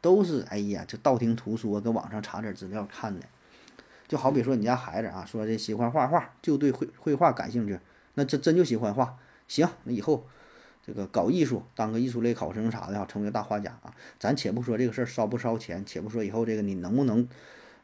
[0.00, 3.24] 都是哎呀，就道听途说，搁网上查点资料看的。
[4.08, 7.78] 就好比说你家孩子啊，说这喜欢画画，就对绘绘画感兴趣，
[8.14, 9.16] 那这真就喜欢画。
[9.46, 10.26] 行，那以后
[10.84, 13.94] 这个搞艺术，当个艺术类考生啥的，成为大画家啊。
[14.18, 17.26] 咱且不说这个事儿烧不烧钱，且不说以后这个你能不能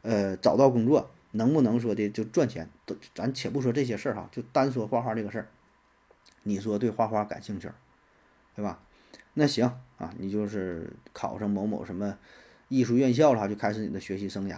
[0.01, 1.09] 呃找到工作。
[1.31, 2.69] 能不能说的就赚钱？
[2.85, 5.47] 都咱且不说这些事儿哈，就单说画画这个事儿。
[6.43, 7.69] 你说对画画感兴趣，
[8.55, 8.79] 对吧？
[9.33, 9.65] 那行
[9.97, 12.17] 啊，你就是考上某某什么
[12.67, 14.57] 艺术院校了，就开始你的学习生涯。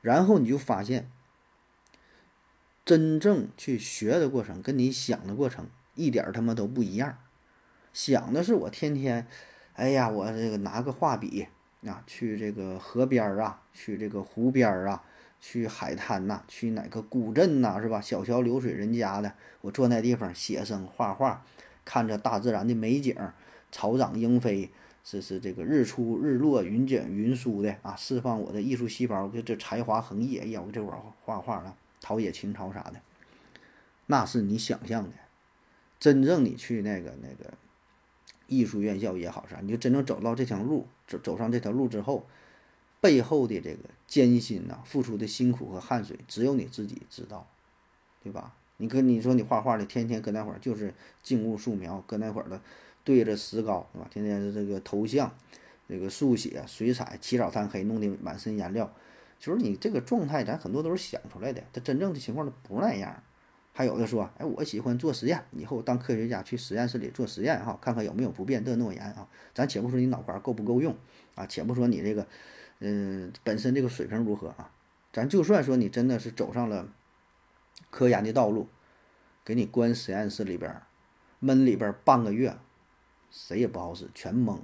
[0.00, 1.10] 然后你就发现，
[2.84, 7.18] 真正去学的过程跟你想的过程一点他妈都不一样。
[7.92, 9.26] 想的是我天天，
[9.74, 11.48] 哎呀，我这个拿个画笔
[11.84, 15.04] 啊，去这个河边儿啊，去这个湖边儿啊。
[15.40, 18.00] 去海滩呐，去哪个古镇呐，是吧？
[18.00, 21.42] 小桥流水人家的，我坐那地方写生画画，
[21.84, 23.16] 看着大自然的美景，
[23.72, 24.70] 草长莺飞，
[25.02, 33.00] 是是这个日出日落，云卷云舒的啊，释放我的艺术细胞，这这才华横溢，哎呀，我这会儿画画了，陶冶情操啥的，
[34.06, 35.10] 那是你想象的。
[35.98, 37.54] 真正你去那个那个
[38.46, 42.26] 艺术院校也好啥，你就真正走到这条路，走走上这条路之后。
[43.00, 47.46] 背后的这个艰辛呐，付出的辛苦和汗水，只有你自己知道，
[48.22, 48.54] 对吧？
[48.76, 52.60] 你跟你说你画画的，天天搁那会儿就是静物素描，搁那会儿的
[53.04, 54.08] 对着石膏，对吧？
[54.10, 55.34] 天天是这个头像，
[55.88, 58.90] 这个速写、水彩，起早贪黑，弄得满身颜料。
[59.38, 63.22] 就是你这个状态，咱很多都是想出来的，它真正的情况它不那样。
[63.72, 69.28] 还有的说，哎，我喜欢做实验，以后当科学家去实验室里做实验哈，看看有没有不变的诺言啊。
[69.54, 70.94] 咱且不说你脑瓜够不够用
[71.34, 72.26] 啊，且不说你这个。
[72.80, 74.72] 嗯，本身这个水平如何啊？
[75.12, 76.88] 咱就算说你真的是走上了
[77.90, 78.68] 科研的道路，
[79.44, 80.80] 给你关实验室里边
[81.38, 82.56] 闷里边半个月，
[83.30, 84.60] 谁也不好使，全懵。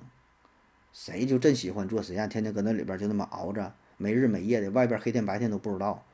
[0.92, 6.04] 谁就真喜欢做实验，天天搁那里边就那么熬着，没日没夜的，外边黑天白天都不知道。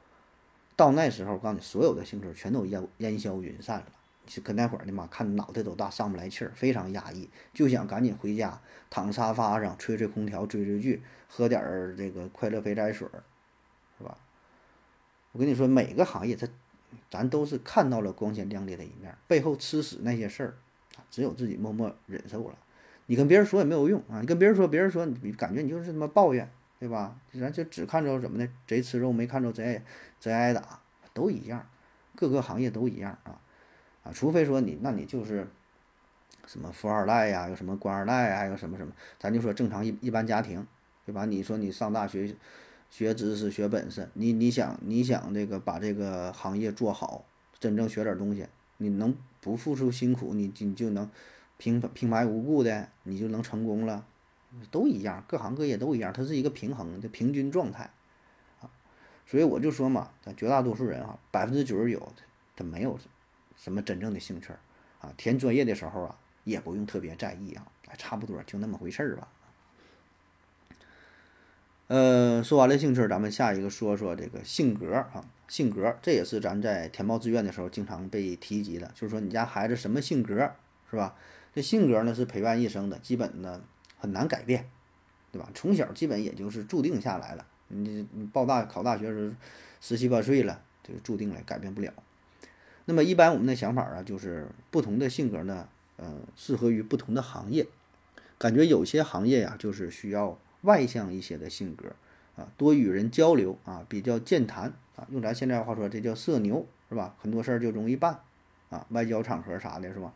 [0.75, 3.87] 到那时候，我告诉你，所有的兴趣全都烟烟消云散了。
[4.26, 13.22] 就跟那会儿的嘛，看脑袋都大，上不来气儿，非常压抑，就想赶紧回家，躺沙发上吹吹空调，追追剧，喝点儿这个快乐肥宅水儿，
[13.98, 14.16] 是吧？
[15.32, 16.46] 我跟你说，每个行业它
[17.11, 20.54] 咱都是看到了光鲜亮丽的一面，背后吃屎那些事儿
[20.96, 22.56] 啊，只有自己默默忍受了。
[23.06, 27.16] 你跟别人说也没有用啊，你跟别人说，别人说你感觉你就是他妈抱怨，对吧？
[27.38, 29.82] 咱就只看着怎么的，贼吃肉，没看着贼
[30.20, 30.80] 贼挨打，
[31.12, 31.66] 都一样，
[32.14, 33.40] 各个行业都一样啊
[34.05, 35.47] 啊，除非说你那你就是
[36.47, 40.67] 什么富二代呀，有什么官二代啊，有什么什么，咱就说正常一一般家庭，
[41.07, 41.25] 对吧？
[41.25, 42.35] 你说你上大学。
[42.91, 47.25] 学知识、学本事，你你想你想这个把这个行业做好，
[47.59, 51.09] 真正学点东西，你能不付出辛苦，你你就能
[51.57, 54.05] 平平白无故的，你就能成功了，
[54.71, 57.88] 都一样，各行各业都一样，它是一个平衡的平均状态
[58.61, 58.69] 啊。
[59.27, 62.12] 所以我就说嘛，咱绝大多数人啊，百分之九十九
[62.55, 62.99] 他没有
[63.57, 64.59] 什么真正的兴趣儿
[65.01, 69.29] 啊，填专业的时候啊，也不用特别在意啊，差不多就那么回事儿吧。
[71.88, 80.53] 呃，说完了兴趣，咱们下一个说说这个性格啊，性格这也是咱在填报志愿的时候经常被提及的，就是说你家孩子什么性格
[80.91, 81.15] 是吧？
[81.55, 83.62] 这性格呢是陪伴一生的，基本呢
[83.99, 84.71] 很难改变，
[85.31, 85.51] 对吧？
[85.55, 89.35] 从小基本也就是注定下来了，你你报大考大学时
[89.83, 91.93] 十七八岁了，就注定了，改变不了。
[92.85, 97.66] 那么一般我们的想法啊，就是不同的性格呢，呃，适合于不同的行业，
[98.38, 100.38] 感觉有些行业呀，就是需要。
[100.62, 101.88] 外向一些的性格，
[102.37, 107.16] 啊，多与人交流啊，比较健谈啊，用咱现在话说，这叫社牛，是吧？
[107.21, 108.21] 很多事儿就容易办，
[108.71, 110.14] 啊，外交场合啥的，是吧？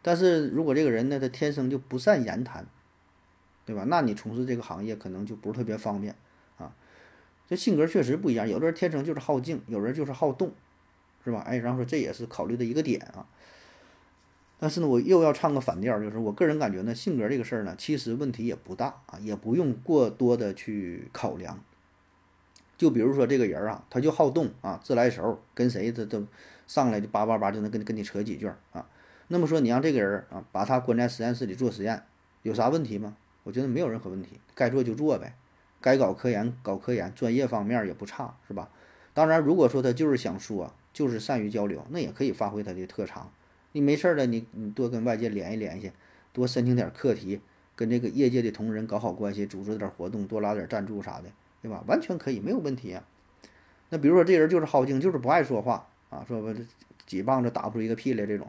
[0.00, 2.64] 但是如果这个人呢，他天生就不善言谈，
[3.66, 3.84] 对吧？
[3.86, 6.16] 那你从事这个行业可能就不是特别方便
[6.56, 6.72] 啊。
[7.46, 10.52] 这性格确实不一样，有的人天生就是好静，有人就是好动，
[11.26, 11.40] 是吧？
[11.40, 13.26] 哎，然后说这也是考虑的一个点啊。
[14.58, 21.60] 但是呢，我又要唱个反调，就是我个人感觉呢，性格这个事儿呢，其实问题也不大啊，也不用过多的去考量。
[22.78, 26.24] 就比如说这个人啊，他就好动啊，自来熟，跟谁他都
[26.66, 28.88] 上来就叭叭叭就能跟跟你扯几句啊。
[29.28, 32.04] 那么说你让这个人啊，把他关在实验室里做实验，
[32.42, 33.16] 有啥问题吗？
[33.42, 35.34] 我觉得没有任何问题，该做就做呗，
[35.80, 38.70] 该搞科研搞科研，专业方面也不差，是吧？
[39.12, 43.30] 当然，如果说他就是想说，就是善于交流，那也可以发挥他的特长。
[43.72, 45.92] 你没事儿了，你你多跟外界联系联系，
[46.32, 47.38] 多申请点课题，
[47.74, 51.24] 跟这个业界的同仁搞好关系，组织点活动，多拉点赞助啥的，
[51.60, 51.84] 对吧？
[51.86, 53.04] 完全可以，没有问题啊。
[53.90, 56.54] 那比如说这人就是好静，就是不爱说话啊，说
[57.04, 58.48] 几棒子打不出一个屁来这种。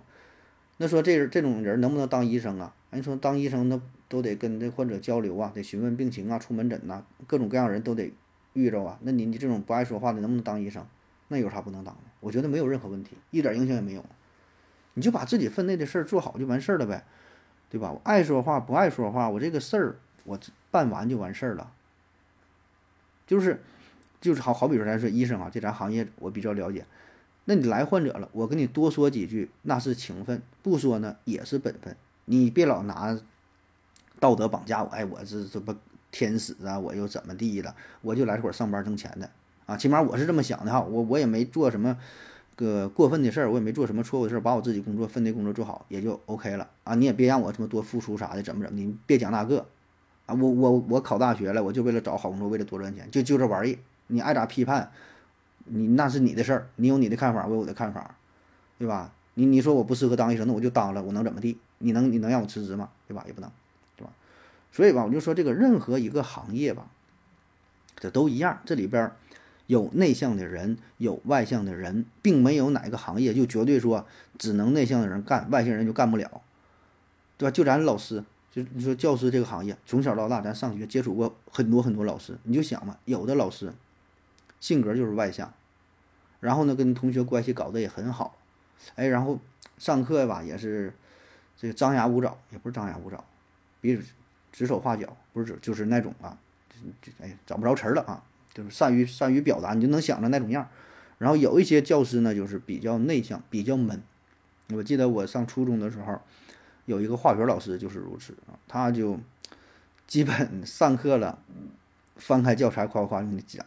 [0.78, 2.74] 那说这这种人能不能当医生啊？
[2.92, 8.14] 你说当医生那都得跟这患者交流啊，得询问病情啊，出门诊呐，各种各样人都得
[8.54, 8.98] 遇着啊。
[9.02, 10.88] 那你你这种不爱说话的能不能当医生？
[11.28, 12.02] 那有啥不能当的？
[12.20, 14.06] 我觉得没有任何问题，一点影响也没有。
[14.94, 17.04] 你就把自己分内的事儿做好就完事儿了呗，
[17.70, 17.92] 对吧？
[17.92, 20.40] 我爱说话不爱说话，我这个事儿我
[20.72, 21.72] 办完就完事儿了。
[23.28, 23.62] 就是
[24.20, 26.86] 就是好好比说咱说医生啊，这咱行业我比较了解。
[27.46, 31.96] 那你来患者了，我跟你多说几句那是情分，不说呢也是本分。
[32.26, 33.18] 你别老拿
[34.20, 35.76] 道德绑架我，哎，我是这不
[36.10, 37.76] 天使啊，我又怎么地了？
[38.02, 39.30] 我就来这会儿上班挣钱的
[39.68, 40.82] 啊，起码我是这么想的哈。
[40.82, 41.98] 我我也没做什么。
[42.58, 46.96] 个过分的事儿，我也没做什么错误的事儿，把我自己工作分内工作做好也就 OK 了啊！
[46.96, 49.64] 你也别让我这么多付出啥的，怎么怎么，你别讲那个
[50.26, 50.34] 啊！
[50.34, 53.78] 我我我考大学了，我就为了找好工作，为了多赚钱，就就这玩意。
[54.08, 54.92] 你爱咋批判，
[55.66, 58.16] 你那是你的事儿，你有你的看法，我有我的看法，
[58.80, 59.14] 对吧？
[59.36, 61.60] 你你说我不适合当医生，那我就当了，我能怎么地？
[61.78, 62.90] 你能你能让我辞职吗？
[63.08, 63.24] 对吧？
[63.28, 63.52] 也不能，
[63.96, 64.12] 对吧？
[64.72, 66.88] 所以吧，我就说这个任何一个行业吧，
[67.98, 69.12] 这都一样，这里边。
[69.68, 74.06] 有内向的人，有外向的人，并没有哪个行业就绝对说
[74.38, 76.42] 只能内向的人干，外向人就干不了，
[77.38, 77.52] 对吧？
[77.52, 83.74] 就咱老师，就你说教师这个行业，从小到大咱上学接触过很多很多老师，你就想嘛，有的老师
[84.60, 85.54] 性格就是外向，
[86.40, 88.38] 然后呢跟同学关系搞得也很好，
[88.96, 89.40] 哎，然后
[89.78, 90.94] 上课吧也是
[91.58, 93.22] 这个张牙舞爪，也不是张牙舞爪，
[93.82, 94.00] 比
[94.54, 96.38] 指手画脚，不是就是那种啊，
[97.02, 98.24] 就哎找不着词儿了啊。
[98.58, 100.70] 就是善于善于表达，你就能想着那种样儿。
[101.20, 104.02] 然后有一些教师呢，就是比较内向，比较闷。
[104.74, 106.20] 我记得我上初中的时候，
[106.86, 109.20] 有一个化学老师就是如此啊，他就
[110.08, 111.38] 基本 上课了，
[112.16, 113.64] 翻开教材夸夸给你讲，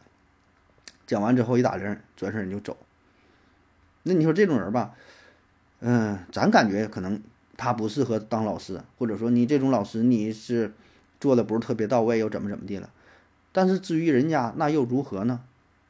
[1.06, 2.76] 讲完之后一打铃，转身就走。
[4.02, 4.96] 那你说这种人吧，
[5.78, 7.22] 嗯，咱感觉可能
[7.56, 10.72] 他不适合当老师，或者说你这种老师你是
[11.20, 12.90] 做的不是特别到位，又怎么怎么地了。
[13.52, 15.40] 但是至于人家那又如何呢？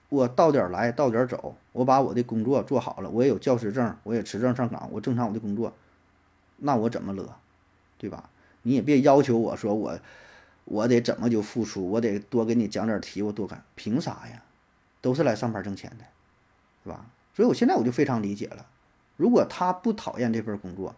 [0.09, 5.73] 我到点儿来到点儿走，我把我的工作做好了，我也有教师证，我也持证上岗，我正常我的工作，
[6.57, 7.33] 那我怎么乐，
[7.97, 8.29] 对吧？
[8.63, 9.99] 你也别要求我说我
[10.65, 14.43] 我得怎么就付出，我得多给你讲点题，我多干，凭啥呀？
[15.01, 16.05] 都是来上班挣钱的，
[16.83, 17.07] 是吧？
[17.35, 18.67] 所以我现在我就非常理解了，
[19.17, 20.95] 如果他不讨厌这份工作，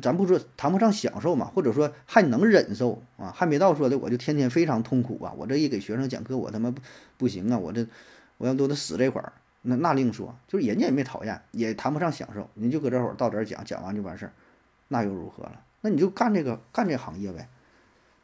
[0.00, 6.80] 咱不说谈不上享受嘛，或者说还能忍受啊，还没到说的我就天天非常痛苦啊，我这一给学生讲课，我他妈不
[7.18, 7.86] 不行啊，我这
[8.38, 14.32] 我要都得死这块儿，那那另说，就是人家也没讨厌，也谈不上享受，你就搁这会儿到这儿讲讲完就完事儿，
[14.88, 15.60] 那又如何了？
[15.82, 17.48] 那你就干这个干这行业呗，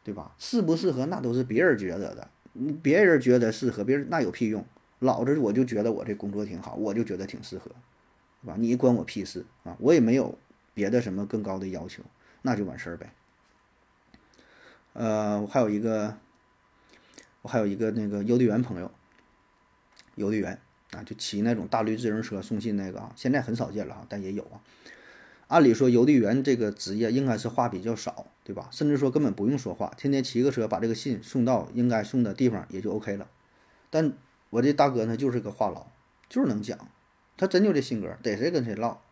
[0.03, 0.33] 对吧？
[0.39, 2.29] 适不适合那都是别人觉得的，
[2.83, 4.65] 别人觉得适合，别人那有屁用？
[5.01, 7.71] 老子我就觉得我这工作挺好，我就觉得挺适合，
[8.43, 8.55] 对吧？
[8.59, 9.77] 你关我屁事啊！
[9.79, 10.39] 我也没有。
[10.81, 12.03] 别的什么更高的要求，
[12.41, 13.13] 那就完事儿呗。
[14.95, 16.17] 呃，我还有一个，
[17.43, 18.91] 我还有一个那个邮递员朋友，
[20.15, 20.59] 邮递员
[20.93, 24.65] 啊，就骑那种大绿自行车送信那个啊，现在很少见了哈，但也有啊。
[25.49, 28.71] 按理说，邮递员这个职业应该是话比较少，对吧？
[28.73, 33.29] 甚至说根本不用说话，天天骑个车把这个信送到应该送的地方也就 OK 了。
[33.91, 34.15] 但
[34.49, 35.85] 我这大哥呢，就是个话痨，
[36.31, 36.89] 就是能讲，
[37.37, 39.03] 他真就这性格，逮谁跟谁唠。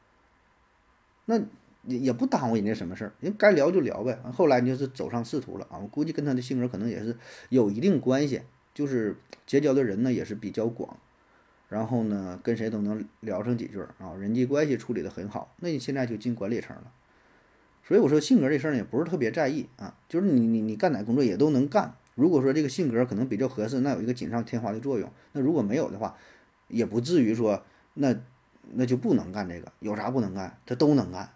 [1.24, 1.42] 那
[1.88, 4.18] 也也不耽误人家什么事儿，人该聊就聊呗。
[4.32, 7.16] 后来你就是走上仕途了啊，我估计跟他的性格可能也是
[7.48, 8.42] 有一定关系，
[8.74, 10.98] 就是结交的人呢也是比较广，
[11.68, 15.54] 然后呢跟谁都能聊上几句啊，人际关系处理的很好。
[15.60, 16.92] 那你现在就进管理层了，
[17.82, 21.94] 所以我说性格这事儿也不是特别在意啊，就是你你你干哪工作也都能干。
[22.14, 25.10] 如果说这个性格可能比较合适，那有一个锦上添花的作用。
[25.32, 26.16] 那如果没有的话，
[26.68, 27.62] 也不至于说
[27.94, 28.14] 那。
[28.70, 30.58] 那就不能干这个，有啥不能干？
[30.66, 31.30] 他都能干，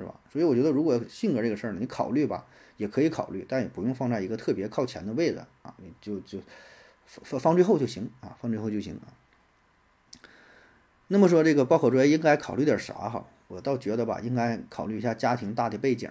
[0.00, 0.18] 是吧？
[0.32, 2.46] 所以我觉得，如果性格这个事儿呢，你考虑吧，
[2.78, 6.38] 也可以考虑，但也不用放在一个特别靠前的位置啊，你就就
[7.04, 9.12] 放放最后就行啊，放最后就行啊。
[11.08, 13.26] 那么说这个报考专业应该考虑点啥哈？
[13.48, 16.10] 我倒觉得吧，应该考虑一下家庭大的背景，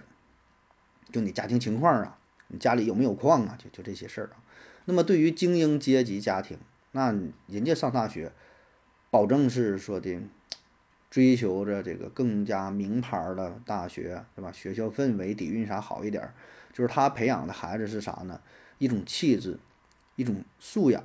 [1.10, 3.58] 就你家庭情况啊，你家里有没有矿啊？
[3.58, 4.38] 就就这些事儿啊。
[4.84, 6.56] 那么对于精英阶级家庭，
[6.92, 7.12] 那
[7.48, 8.32] 人家上大学。
[9.12, 10.20] 保证是说的，
[11.10, 14.52] 追求着这个更加名牌的大学，是吧？
[14.52, 16.32] 学校氛围、底蕴啥好一点，
[16.72, 18.40] 就是他培养的孩子是啥呢？
[18.78, 19.58] 一种气质，
[20.14, 21.04] 一种素养，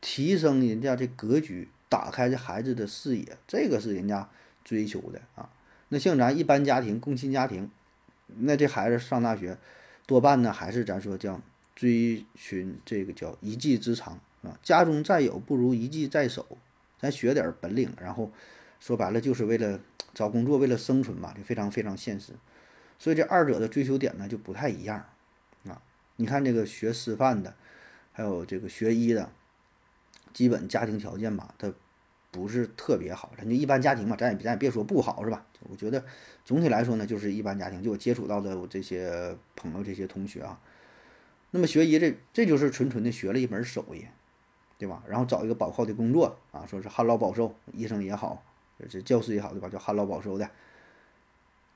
[0.00, 4.28] 提升人家这格局，打开这孩子的视野，这个是人家
[4.62, 5.48] 追求的啊。
[5.88, 7.70] 那像咱一般家庭、共亲家庭，
[8.26, 9.56] 那这孩子上大学，
[10.06, 11.40] 多半呢还是咱说叫
[11.74, 14.58] 追寻这个叫一技之长啊。
[14.62, 16.58] 家中再有，不如一技在手。
[17.00, 18.30] 咱学点本领，然后
[18.82, 19.78] 说白了就是为了
[20.12, 22.32] 找工作，为了生存嘛，就非常非常现实。
[22.98, 25.06] 所以这二者的追求点呢就不太一样
[25.68, 25.80] 啊。
[26.16, 27.54] 你看这个学师范的，
[28.10, 29.30] 还有这个学医的，
[30.32, 31.72] 基本家庭条件吧，它
[32.32, 33.30] 不是特别好。
[33.38, 35.46] 咱就一般家庭嘛，咱也咱也别说不好是吧？
[35.70, 36.04] 我觉得
[36.44, 37.80] 总体来说呢，就是一般家庭。
[37.84, 40.58] 就我接触到的我这些朋友、这些同学啊，
[41.52, 44.06] 那么学医这这就是纯纯的学了一门手艺。
[44.76, 45.04] 对吧？
[45.06, 48.42] 然后找一个保靠的工作啊，说是旱涝保收，医生也好，
[48.88, 49.68] 这教师也好，对吧？
[49.68, 50.44] 叫旱涝保收的，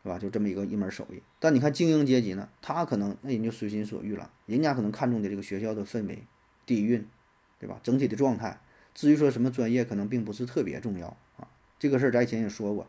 [0.03, 0.19] 是吧？
[0.19, 1.23] 就这么一个一门手艺。
[1.38, 6.25] 但你看精英阶级呢，他可能那人就随心所欲了，人家可能看重的这个学校的氛围、
[6.64, 7.07] 底蕴，
[7.59, 7.79] 对吧？
[7.83, 8.61] 整体的状态。
[8.95, 11.49] 至于说什么专业，可能并不是特别重要啊。
[11.79, 12.87] 这个事儿咱以前也说过。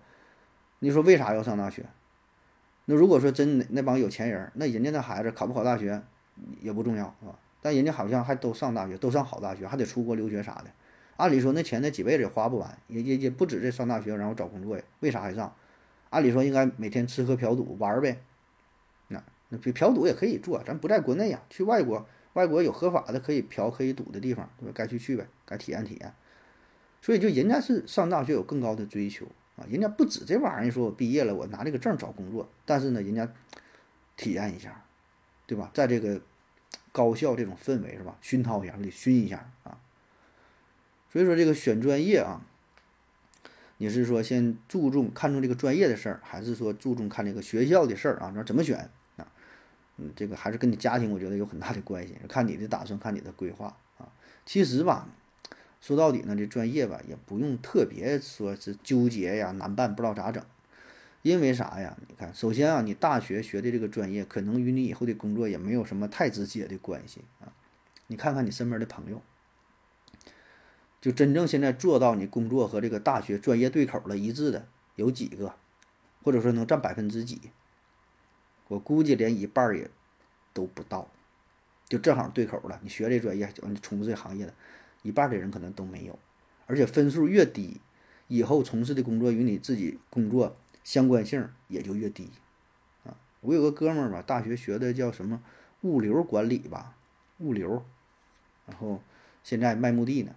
[0.79, 1.85] 你说为啥要上大学？
[2.85, 6.01] 那如果说真那帮有钱人，那人家那孩子考不考大学
[6.61, 7.37] 也不重要，是吧？
[7.61, 10.71] 但人家好像还都上大学，都上好大学，还得出国留学啥的。
[11.17, 14.83] 按理说那钱那几辈子也花不完，也也也不止这上大学，然后找工作呀？
[15.01, 15.53] 为啥还上？
[16.09, 18.21] 按理说应该每天吃喝嫖赌玩呗。
[19.09, 24.71] 那那嫖赌也可以做，咱不在国内呀，去外国，外国有合法的可以嫖可以赌的地方，对吧？
[24.73, 26.13] 该去去呗，该体验体验。
[27.01, 29.25] 所以就人家是上大学有更高的追求
[29.57, 33.27] 啊，人家不止这玩意儿，说我毕业了我拿这个证找工作，但是呢，人家
[34.15, 34.85] 体验一下，
[35.45, 35.71] 对吧？
[35.73, 36.21] 在这个。
[36.93, 38.17] 高校这种氛围是吧？
[38.21, 39.77] 熏陶一下，得熏一下啊。
[41.11, 42.41] 所以说这个选专业啊，
[43.77, 48.31] 你是说先注重看重这个专业的事儿，还是说注重看这个学校的事儿啊？
[48.35, 49.27] 那怎么选啊？
[49.97, 54.09] 嗯，这个还是跟你家庭我觉得有很大的关系，看你的打算，看你的规划啊。
[54.45, 55.07] 其实吧，
[55.81, 60.43] 说到底呢，这专业吧也不用特别说是纠结呀，难办不知道咋整。
[61.23, 61.97] 因为啥呀？
[62.07, 67.51] 你看，首先啊，你大学学的这个专业，可能与你以后的工作也没有什么太直接的关系啊。
[68.05, 69.21] 你看看你身边的朋友，
[70.99, 75.53] 就真正现在做到你工作和这个大学专业对口的一致的有几个，
[76.23, 77.39] 或者说能占百分之几？
[78.67, 79.89] 我估计连一半也
[80.53, 81.09] 都不到，
[81.87, 82.79] 就正好对口了。
[82.83, 84.53] 你学这专业，你从事这行业的，
[85.03, 86.17] 一半的人可能都没有。
[86.65, 87.79] 而且分数越低，
[88.27, 90.55] 以后从事的工作与你自己工作。
[90.83, 92.29] 相关性也就越低，
[93.03, 95.43] 啊，我有个哥们儿吧，大学学的叫什么
[95.81, 96.95] 物流管理吧，
[97.39, 97.83] 物流，
[98.65, 99.03] 然后
[99.43, 100.33] 现在卖墓地呢，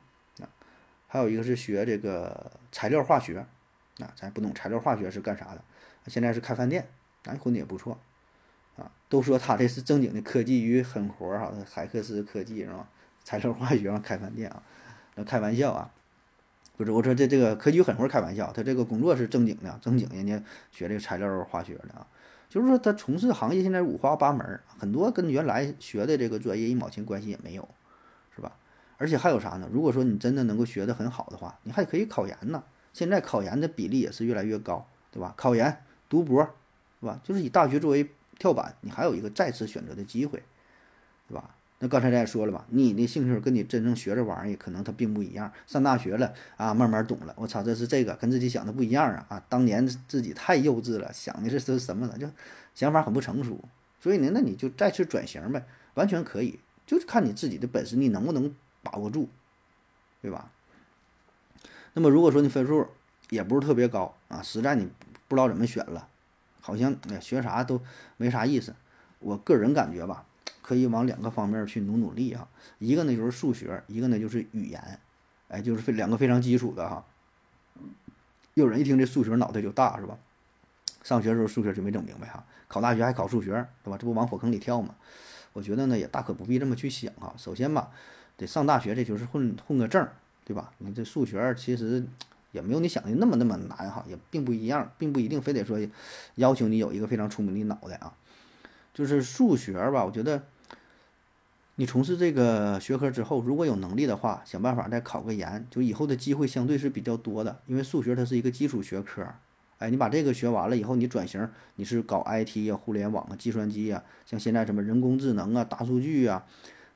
[1.12, 3.44] 还有一个是学这个材料化学，
[3.98, 5.62] 啊，咱不懂材料化学是干啥的，
[6.06, 6.86] 现在是开饭店，
[7.24, 7.98] 哎，混的也不错，
[8.76, 12.88] 啊，都说他这是正经的科技与狠活儿哈，海克斯科技是吧？
[13.24, 14.62] 材料化学开饭店啊，
[15.16, 15.90] 那开玩笑啊，
[16.76, 20.40] 不是我说这这个科技与狠活开玩笑，他这个工作是正经的，正经人家
[20.70, 22.06] 学这个材料化学的啊，
[22.48, 27.68] 就是说他从事行业现在五花八门，很多跟原来学的这个专业一毛钱关系也没有，
[29.00, 29.66] 而且还有啥呢？
[29.72, 32.62] 如果说你真的能够学得很好的话，你还可以考研呢。
[32.92, 35.32] 现在考研的比例也是越来越高，对吧？
[35.38, 35.74] 考研、
[36.10, 36.42] 读博，
[37.00, 37.18] 是吧？
[37.24, 40.42] 就是以大学作为跳板，你还有一个再次选择的机会，
[41.26, 41.54] 对吧？
[41.78, 45.50] 那刚才咱也说了吧，你的兴趣跟你真正学这玩意儿可能它并不一样。
[45.66, 47.34] 上大学了啊，慢慢懂了。
[47.38, 49.24] 我操，这是这个跟自己想的不一样啊！
[49.30, 52.18] 啊，当年自己太幼稚了，想的是是什么呢？
[52.18, 52.28] 就
[52.74, 53.58] 想法很不成熟。
[53.98, 58.54] 所以呢，那你就再次转型呗，完全可以，就是看你自己的本事，你能不能。
[58.82, 59.28] 把握住，
[60.22, 60.50] 对吧？
[61.92, 62.86] 那么如果说你分数
[63.30, 64.88] 也不是特别高啊，实在你
[65.26, 66.08] 不知道怎么选了，
[66.60, 67.80] 好像哎学啥都
[68.16, 68.74] 没啥意思。
[69.18, 70.24] 我个人感觉吧，
[70.62, 72.48] 可以往两个方面去努努力啊。
[72.78, 75.00] 一个呢就是数学，一个呢就是语言，
[75.48, 77.04] 哎，就是非两个非常基础的哈。
[78.54, 80.16] 有人一听这数学脑袋就大是吧？
[81.02, 83.50] 上学时候数学就没整明白哈，考大学还考数学，
[83.82, 83.98] 对吧？
[83.98, 84.94] 这不往火坑里跳吗？
[85.52, 87.34] 我觉得呢也大可不必这么去想哈。
[87.36, 87.90] 首先吧。
[88.40, 90.08] 得上大学，这就是混混个证，
[90.44, 90.72] 对吧？
[90.78, 92.02] 你这数学其实
[92.52, 95.78] 也没有你想的那么那么难哈，也并不一样，并不一定非得说
[96.36, 98.14] 要求你有一个非常聪明的脑袋啊。
[98.92, 100.42] 就是数学吧，我觉得
[101.76, 107.60] 你从事这个学科之后，如果有能力的话，想办法再考个研，就以后的机会相对是比较多的。
[107.66, 109.24] 因为数学它是一个基础学科，
[109.78, 116.44] 哎，你把这个学完了以后，你转型你是搞 IT 啊、互联网啊、计算机啊，像现在什么人工智能啊、大数据啊。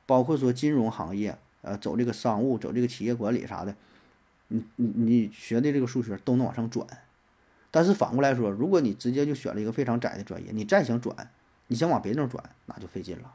[0.05, 3.75] 包括说金融行业，呃，走这个商务，走这个企业管理啥的，
[4.49, 6.85] 你你你学的这个数学都能往上转。
[7.71, 11.29] 但是反过来说，如果你直接就选了一个非常窄的专业，你再想转，
[11.67, 13.33] 你想往别地儿转，那就费劲了，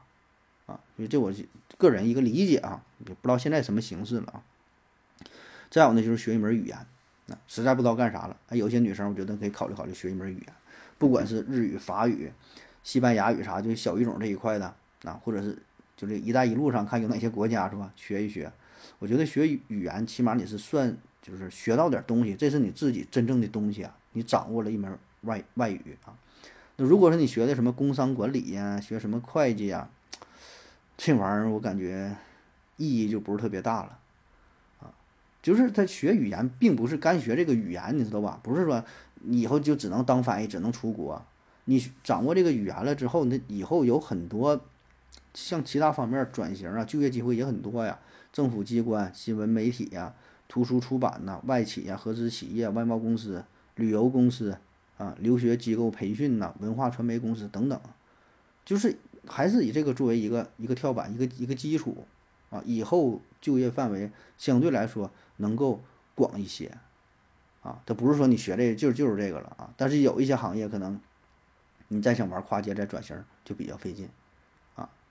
[0.67, 1.33] 啊，所以这我
[1.77, 4.43] 个人一个理解啊，也不知道现在什么形式了啊。
[5.69, 6.79] 再有呢，就是学一门语言，
[7.27, 10.55] 那实在不知道干啥了，有些女生我觉得可以考虑考虑学一门语言，
[10.99, 12.33] 不管是日语、法语、
[12.85, 15.59] 西班牙语啥，就小语种这一块的啊，或者是。
[16.01, 17.93] 就这“一带一路”上看有哪些国家是吧？
[17.95, 18.51] 学一学，
[18.99, 23.95] 我觉得学语言起码你是算就是学到点东西，这是你自己真正的东西啊！
[24.15, 26.17] 你掌握了一门外外语啊。
[26.77, 29.91] 那如果说你学的什么工商管理呀，学什么会计呀，
[30.97, 32.17] 这玩意儿我感觉
[32.79, 33.99] 意义就不是特别大了
[34.81, 34.89] 啊。
[35.43, 38.41] 就是他学语言并不是干学这个语言，你知道吧？
[38.43, 38.83] 不是说
[39.17, 41.23] 你以后就只能当翻译，只能出国。
[41.67, 44.59] 你掌握这个语言了之后，那以后有很多。
[45.35, 47.99] 像其他方面转型啊，就业机会也很多呀。
[48.33, 50.15] 政府机关、新闻媒体呀、
[50.47, 53.45] 图书出版呐、外企呀、合资企业、外贸公司、
[53.75, 54.57] 旅游公司
[54.99, 57.81] 啊、留学机构培训呐、文化传媒公司等等，
[58.65, 58.97] 就是
[59.27, 62.07] 还是以这个作为一个一个跳板、一个一个基础
[62.51, 62.63] 啊。
[62.65, 65.83] 以后就业范围相对来说能够
[66.15, 66.73] 广一些
[67.63, 67.83] 啊。
[67.85, 69.75] 它不是说你学这个就就是这个了啊。
[69.77, 71.01] 但是有一些行业可能
[71.89, 74.09] 你再想玩跨界再转型就比较费劲。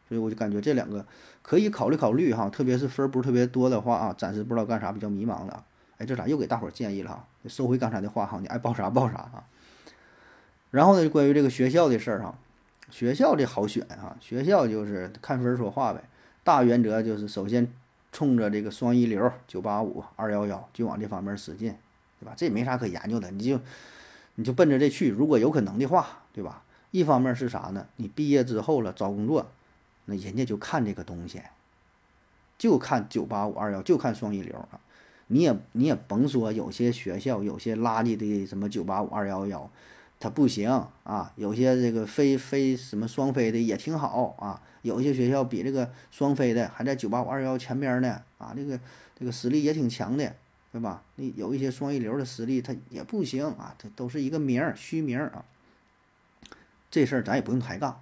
[0.10, 1.06] 所以我就感觉这两个
[1.44, 5.64] 可以考虑考虑哈，特别是分儿不是特别多的话啊，暂时不知道干啥，比较迷茫的。
[6.00, 7.28] 哎，这咋又给大伙儿建议了哈？
[7.48, 9.44] 收回刚才的话哈，你爱报啥报啥啊。
[10.72, 12.34] 然后呢，关于这个学校的事儿哈，
[12.90, 16.04] 学校这好选啊，学校就是看分说话呗。
[16.44, 17.72] 大原则就是首先
[18.12, 21.76] 冲着这个双一流、九八五、二幺幺就往这方面使劲，
[22.20, 22.34] 对吧？
[22.36, 23.60] 这也没啥可研究的，你就
[24.36, 25.10] 你就奔着这去。
[25.10, 26.64] 如果有可能的话，对吧？
[26.92, 27.86] 一方面是啥呢？
[27.98, 29.52] 你毕业之后了找工作。
[30.10, 31.42] 那人家就看这个东西，
[32.58, 34.80] 就看九八五二幺，就看双一流啊！
[35.28, 39.70] 你也你也甭说，有些学校有些垃圾的什么九八五二幺幺，
[40.20, 40.68] 它不行
[41.04, 41.32] 啊！
[41.36, 44.62] 有些这个非非什么双非的也挺好啊！
[44.82, 48.54] 有些学校比这个双非的还在九八五二幺前边呢啊！
[48.56, 48.80] 这个
[49.18, 50.36] 这个实力也挺强的，
[50.72, 51.04] 对吧？
[51.16, 53.76] 那有一些双一流的实力，它也不行啊！
[53.78, 55.46] 它都是一个名儿，虚名儿啊！
[56.90, 58.02] 这事儿咱也不用抬杠。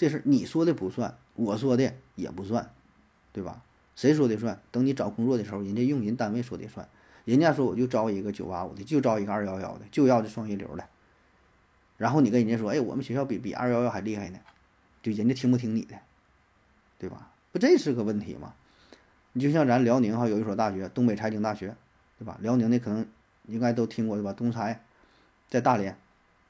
[0.00, 2.70] 这事你说的不算，我说的也不算，
[3.34, 3.62] 对吧？
[3.94, 4.58] 谁说的算？
[4.70, 6.88] 等你找工作的时候，人家用人单位说的算。
[7.26, 10.88] 人家说我就招一个九八五的，就招一个二幺幺的，就要这双一流的。
[11.98, 14.38] 然后你跟人家说，哎，我们学校比比二幺幺还厉害呢，
[15.02, 15.94] 就人家听不听你的，
[16.98, 17.30] 对吧？
[17.52, 18.54] 不，这是个问题吗？
[19.34, 21.76] 你就像咱辽宁哈有一所大学，东北财经大学，
[22.18, 22.38] 对吧？
[22.40, 23.06] 辽宁的可能
[23.48, 24.32] 应该都听过对吧？
[24.32, 24.82] 东财
[25.50, 25.94] 在大连，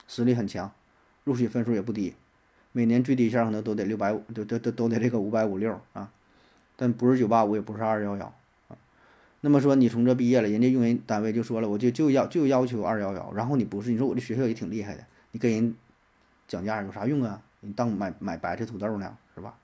[0.07, 0.73] 实力很强，
[1.25, 2.15] 录取分数也不低。
[2.73, 6.11] 每年最低线可能都得六百五，都都都都得这个五百五六啊，
[6.77, 8.33] 但不是九八五，也不是二幺幺
[8.69, 8.77] 啊。
[9.41, 15.75] 那么说你从这毕业了，人家用人单位就说了，我就就要就要求二幺幺，然后你不是，你说我这学校也挺厉害的，你跟人
[16.47, 17.43] 讲价有啥用啊？
[17.61, 19.55] 你当买买白菜土豆呢，是吧？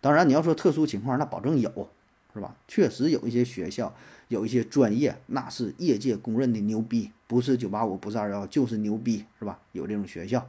[0.00, 1.88] 当然你要说特殊情况，那保证有，
[2.32, 2.54] 是吧？
[2.68, 3.92] 确实有一些学校
[4.28, 9.58] 有一些专业，那是业界公认的牛逼，不是九八五，不是二幺幺，就是牛逼，是吧？
[9.72, 10.48] 有这种学校，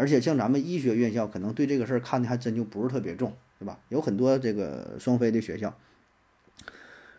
[0.00, 3.78] 而且像咱们医学院校，可能对这个事儿看的还真就不是特别重，对吧？
[3.90, 5.76] 有很多这个双非的学校。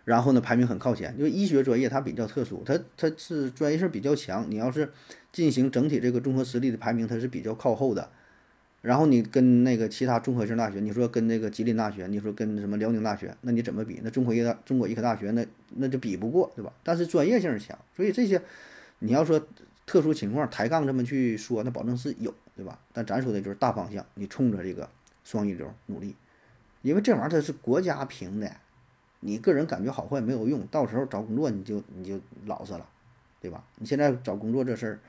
[0.04, 4.48] 然后呢，排名很靠前，因为医学专业它比较特殊，它它是专业性比较强。
[4.50, 4.92] 你要是
[5.32, 8.10] 进行整体这个综合实力的排名，它是比较靠后的。
[8.82, 14.00] 然后你跟那个其他综合性大学，你说跟那个吉林大学，你说跟什么辽宁大学，那你怎么比？
[14.04, 16.74] 那中国医大、中国医科大学那那就比不过，对吧？
[16.82, 18.42] 但是专业性强，所以这些
[18.98, 19.40] 你要说
[19.86, 22.78] 特殊情况抬杠这么去说，那保证是有，对吧？
[22.94, 24.88] 但咱说的就是大方向，你冲着这个
[25.24, 26.16] 双一流努力，
[26.84, 28.56] 因为这玩意儿它是国家评的。
[29.20, 32.88] 你个人感觉好坏没有用，到时候找工作你就你就老实了，
[33.40, 33.64] 对吧？
[33.78, 35.00] 你现在找工作这事儿，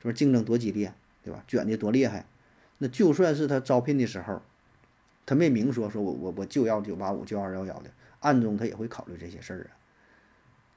[0.00, 1.44] 就是竞争多激烈，对吧？
[1.46, 2.26] 卷的多厉害，
[2.78, 4.42] 那就算是他招聘的时候，
[5.24, 9.78] 他没明说说我我我就要九八五就要二幺幺的，暗中他也会考虑这些事儿啊，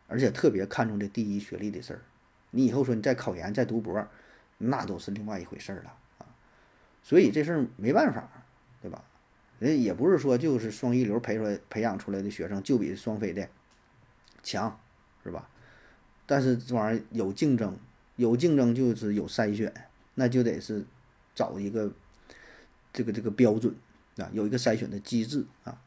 [0.08, 2.02] 而且特别看重这第一学历的事儿。
[2.52, 4.08] 你以后说你再考研再读博，
[4.60, 5.98] 那都是另外一回事儿了。
[7.04, 8.28] 所以这事儿没办法，
[8.82, 9.04] 对吧？
[9.60, 13.48] 人也不是说就是双一流培出来培养出来的学生就比双非的
[14.42, 14.80] 强，
[15.24, 15.48] 是吧？
[16.26, 17.78] 但是这玩意儿有竞争，
[18.16, 19.74] 有竞争就是有筛选，
[20.16, 20.86] 那就得是
[21.36, 21.94] 找一个
[22.92, 23.76] 这个这个标准
[24.18, 25.80] 啊，有一个筛选的机制啊。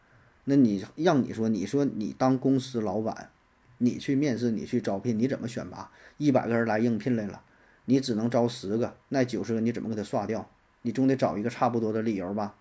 [0.45, 3.31] 那你让你说，你说你当公司老板，
[3.79, 5.91] 你去面试，你去招聘，你怎么选拔？
[6.19, 7.43] 一百个人来应聘来了，
[7.87, 10.49] 你只能招十个，那九十个你怎么给他刷掉？
[10.87, 12.55] 你总得找一个差不多的理由吧？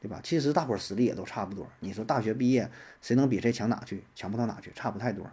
[0.00, 0.18] 对吧？
[0.22, 1.68] 其实大伙儿实力也都差不多。
[1.80, 2.70] 你说大学毕业
[3.02, 4.02] 谁能比谁强哪去？
[4.14, 5.30] 强不到哪去，差不太多。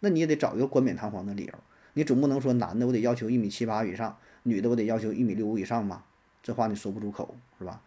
[0.00, 1.54] 那你也得找一个冠冕堂皇的理由。
[1.92, 6.04] 你总不能说男的我得要求一米七八以上，女的我得要求一米六五以上吧？
[6.42, 7.80] 这话你说不出口，是吧？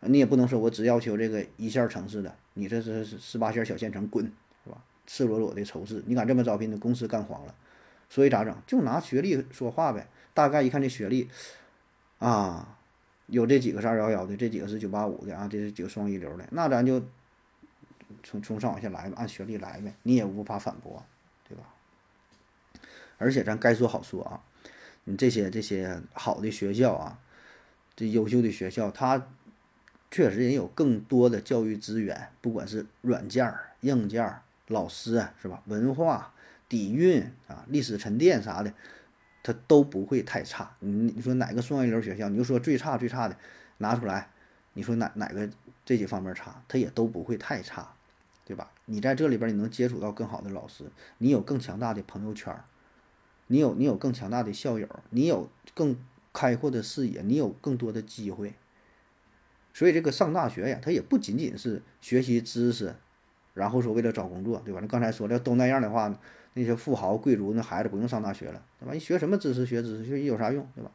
[0.00, 4.30] 你也不能说我只要求这个一线城市的，你这是十八线小县城滚，
[4.62, 4.76] 是吧？
[5.06, 7.54] 赤裸裸的仇视，你敢这么招聘，你公司干黄了。
[8.10, 8.54] 所以咋整？
[8.66, 10.06] 就拿学历说话呗。
[10.34, 11.30] 大概一看这学历，
[12.18, 12.75] 啊。
[13.26, 17.02] 有这几个是二幺幺的，这几个是九八五的啊，这是几个双一流的，那咱就
[18.22, 21.04] 从从上往下来吧，按学历来呗，你也无法反驳，
[21.48, 21.64] 对吧？
[23.18, 24.44] 而且咱该说好说啊，
[25.04, 27.18] 你这些这些好的学校啊，
[27.96, 29.26] 这优秀的学校，它
[30.10, 34.36] 确实也有更多的教育资源，不管是软件、硬件、
[34.68, 35.62] 老师是吧？
[35.66, 36.32] 文化
[36.68, 38.72] 底蕴啊、历史沉淀啥的。
[39.46, 43.36] 它都不会太差，你你说哪个双一流学校，你就说最差最差的
[43.78, 44.28] 拿出来，
[44.72, 45.48] 你说哪哪个
[45.84, 47.94] 这些方面差，它也都不会太差，
[48.44, 48.72] 对吧？
[48.86, 52.60] 你在这里边你能接触到更好的老师，你有更强大的朋友圈，
[53.46, 55.96] 你有你有更强大的校友，你有更
[56.32, 58.54] 开阔的视野，你有更多的机会。
[59.72, 62.96] 所以这个上大学呀，它也不仅仅是学习知识，
[63.54, 64.80] 然后说为了找工作，对吧？
[64.82, 66.18] 那刚才说的都那样的话？
[66.58, 68.94] 那些富豪贵族那孩子不用上大学了，对吧？
[68.94, 69.66] 你学什么知识？
[69.66, 70.90] 学知识学习有啥用，对吧？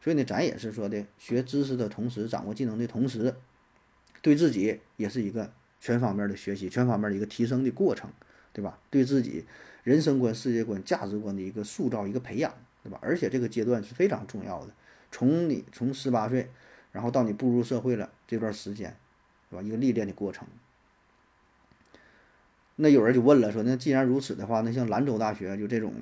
[0.00, 3.32] 所以呢，咱也是说的，学知识的同时，掌握技能的同时，
[4.20, 8.10] 对自己也是一个全方面的学习，全方面的一个提升的过程，
[8.52, 8.76] 对吧？
[8.90, 9.44] 对自己
[9.84, 12.52] 人生观、世界观、价值观的一个塑造、一个培养，
[12.82, 12.98] 对吧？
[13.00, 14.72] 而且这个阶段是非常重要的，
[15.12, 16.50] 从你从十八岁，
[16.90, 18.96] 然后到你步入社会了这段时间，
[19.48, 19.62] 对吧？
[19.62, 20.44] 一个历练的过程。
[22.76, 25.92] 那有人就问了，说那既然如此的话，那像兰州大学就这种，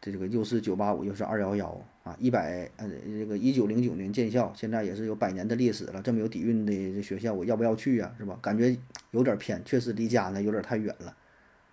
[0.00, 8.14] 这个又是九八五又是二幺幺啊，一百呃这个一九零九年建校，现在也是有百年的历史了，这么有底蕴的学校，我要不要去呀？
[8.16, 8.38] 是吧？
[8.40, 8.76] 感觉
[9.10, 11.16] 有点偏，确实离家呢有点太远了，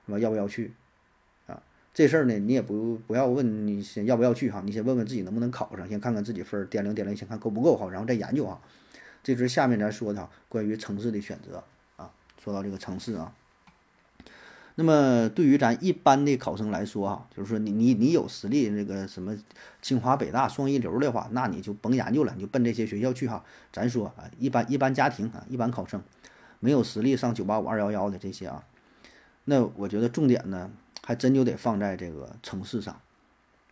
[0.07, 0.17] 是吧？
[0.17, 0.73] 要不要去？
[1.45, 1.61] 啊，
[1.93, 8.59] 这事儿呢，你也不不要问你先要不要去哈，你先问问自己能不能考上，先看看自己分儿，掂量掂量，先看够不够哈，然后再研究啊。
[9.21, 11.63] 这是下面咱说的，关于城市的选择
[11.95, 12.11] 啊，
[12.43, 13.31] 说到这个城市啊。
[14.77, 19.33] 那么对于咱一般的考生来说啊，就是说你你你有实力，那个什么
[19.81, 23.43] 清华北大双一流的话，那你就甭研究了，你就奔这些学校去哈。
[23.71, 26.03] 咱说啊，一般一般家庭啊，一般考生
[26.59, 28.65] 没有实力上九八五二幺幺的这些啊，
[29.45, 30.69] 那我觉得重点呢，
[31.03, 32.99] 还真就得放在这个城市上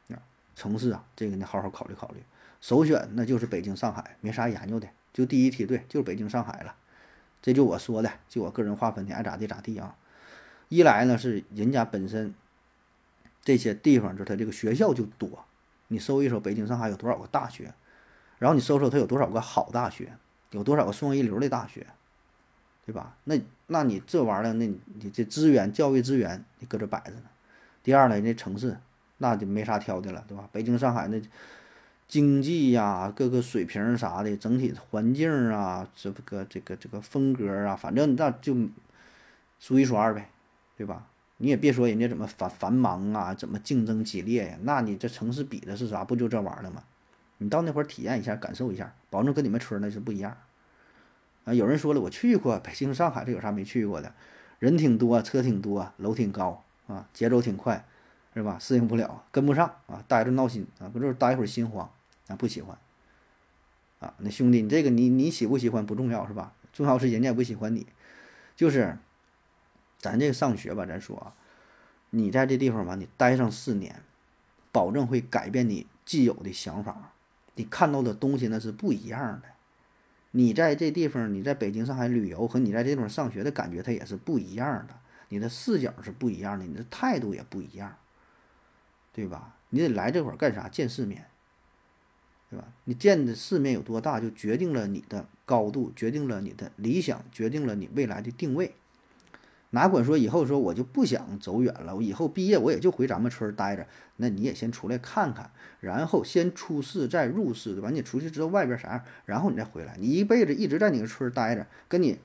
[0.07, 0.23] 啊，
[0.55, 2.23] 城市啊，这个你好好考虑考虑。
[2.61, 6.73] 首选那就是北京上海，没啥研究的，就第一梯队就是北京上海了。
[7.41, 9.97] 这就我说的，就我个人划分的，爱咋地咋地啊。
[10.73, 12.33] 一来呢是人家本身
[13.43, 15.45] 这些地方，就他这个学校就多，
[15.89, 17.71] 你搜一搜北京、上海有多少个大学，
[18.39, 20.13] 然后你搜搜它有多少个好大学，
[20.49, 21.85] 有多少个双一流的大学，
[22.87, 23.15] 对吧？
[23.25, 27.23] 那那你这玩意儿，那你这资源教育资源你搁这摆着呢。
[27.83, 28.75] 第二呢，人家城市
[29.19, 30.49] 那就没啥挑的了，对吧？
[30.51, 31.21] 北京、上海那
[32.07, 38.55] 经济呀，各个水平啥的，整体环境啊，这个这个这个风格啊，反正那就
[39.59, 40.29] 数一数二呗，
[40.75, 41.07] 对吧？
[41.37, 44.57] 你也别说人家怎么繁繁忙啊，怎么竞争激烈呀？
[44.61, 46.03] 那你这城市比的是啥？
[46.03, 46.83] 不就这玩意儿吗？
[47.39, 50.37] 你到那会儿体验一下，感受一下，保证跟你们村儿那是不一样。
[51.43, 54.13] 啊，有人说了，我去过北京、上海，这有啥没去过的？
[54.59, 57.85] 人挺多，车挺多，楼挺高啊，节奏挺快，
[58.33, 58.57] 是吧？
[58.61, 61.89] 适应不了，跟不上啊，待着闹心啊，不就是待一会儿心慌
[62.27, 62.77] 啊，不喜欢
[63.99, 64.13] 啊。
[64.19, 66.53] 那兄弟，你这个你你喜不喜欢不重要是吧？
[66.71, 67.85] 重要是人家也不喜欢你，
[68.55, 68.97] 就是
[70.03, 71.33] 咱这个上学吧，咱说啊，
[72.09, 74.01] 你在这地方吧，你待上四年，
[74.73, 77.13] 保证会改变你既有的想法，
[77.55, 79.47] 你看到的东西那是不一样的。
[80.31, 84.93] 你在这地方，你在北京、上海旅游和你在这地方上学的感觉，它也是不一样的。
[85.29, 87.95] 你的视角是不一样的，你的态度也不一样，
[89.13, 89.55] 对吧？
[89.69, 90.67] 你得来这会儿干啥？
[90.67, 91.27] 见世面，
[92.49, 92.65] 对吧？
[92.83, 98.75] 你见的世面有多大，就决定了你的高度，决定了你的理想，决定了你未来的定位。
[99.73, 103.87] 哪管说以后说我就不想走远了，我以后毕业我也就回咱们村待着。
[104.17, 105.49] 那你也先出来看看，
[105.79, 107.89] 然后先出世再入世，对吧？
[107.89, 109.97] 你出去知道外边啥样，然后你再回来。
[109.97, 112.19] 你一辈子一直在你个村待着，跟你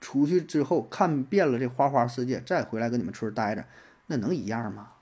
[0.00, 3.66] 出去之后看遍了这花花世界，再回来跟你们村待着，
[4.06, 4.92] 那能一样吗？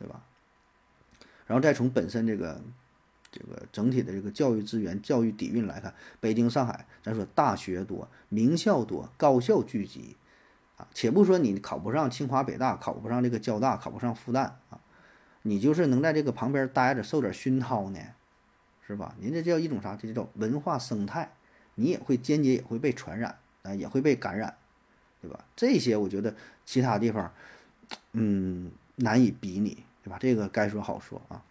[0.00, 0.24] 对吧？
[1.46, 2.60] 然后再从本身这个
[3.30, 10.16] 这个整体的这个教育资源、教育底蕴来看，北京、上海，咱说大学多，名校多，高校聚集。
[10.92, 14.80] 且不说你考不上清华北大，考不上这个交大，考不上复旦啊，
[15.42, 17.98] 你就是能在这个旁边待着，受点熏陶呢，
[18.86, 19.14] 是吧？
[19.20, 19.96] 人家叫一种啥？
[19.96, 21.32] 这叫文化生态，
[21.76, 24.56] 你也会间接也会被传染啊，也会被感染，
[25.22, 25.44] 对吧？
[25.56, 27.32] 这些我觉得其他地方，
[28.12, 30.18] 嗯，难以比拟，对吧？
[30.20, 31.42] 这个该说好说啊。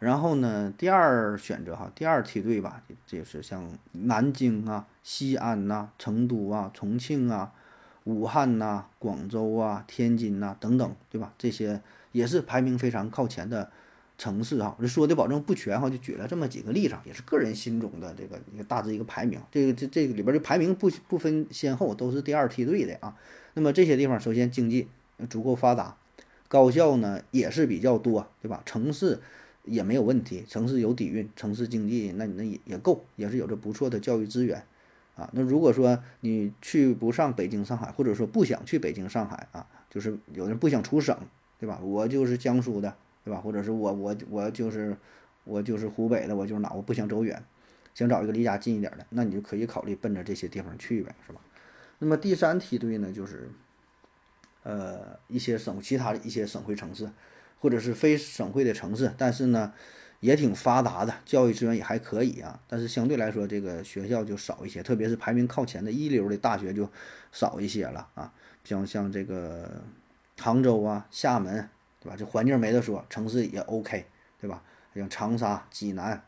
[0.00, 7.52] 然后呢，第二选择哈，第二梯队吧，这是像南京啊、西安呐、成都啊、重庆啊。
[8.04, 11.32] 武汉呐、广州啊、天津呐等等，对吧？
[11.38, 11.80] 这些
[12.12, 13.70] 也是排名非常靠前的
[14.18, 14.76] 城市哈。
[14.80, 19.40] 这说的保证不全哈，就举了这么几个例子，也是个人心中的这个一个大致一个排名。
[19.50, 23.16] 这个这这个里边的排名不不分先后，都是第二梯队的啊。
[23.54, 24.86] 那么这些地方，首先经济
[25.30, 25.96] 足够发达，
[26.48, 28.62] 高校呢也是比较多，对吧？
[28.66, 29.20] 城市
[29.64, 34.62] 也没有问题，城市有底蕴，城市经济那你那也也够，也是有着不错的教育资源。
[35.16, 41.16] 啊，那如果说你去不上北京、上海，或者说不想去北京、上海啊，就是有人不想出省，
[41.58, 41.78] 对吧？
[41.80, 43.40] 我就是江苏的，对吧？
[43.40, 44.96] 或者是我我我就是
[45.44, 47.40] 我就是湖北的，我就是哪，我不想走远，
[47.94, 51.40] 想找一个离家近一点的，那你就可以考虑奔着这些地方去呗，是吧？
[52.00, 53.48] 那么第三梯队呢，就是
[54.64, 57.08] 呃一些省其他的一些省会城市，
[57.60, 59.72] 或者是非省会的城市，但是呢。
[60.24, 66.88] 也挺发达的，教育资源也还可以啊，但是相对来说，这个学校就少一些，特别是排名靠前的一流的大学就
[67.30, 68.32] 少一些了啊。
[68.64, 69.82] 像像这个
[70.38, 71.68] 杭州啊、厦门，
[72.00, 72.16] 对吧？
[72.16, 74.06] 这环境没得说，城市也 OK，
[74.40, 74.62] 对吧？
[74.94, 76.24] 像长沙、济南、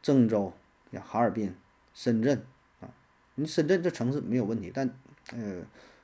[0.00, 0.52] 郑州、
[0.92, 1.52] 像哈尔滨、
[1.92, 2.40] 深圳
[2.80, 2.86] 啊，
[3.34, 4.88] 你深圳这城市没有问题，但
[5.32, 5.62] 呃，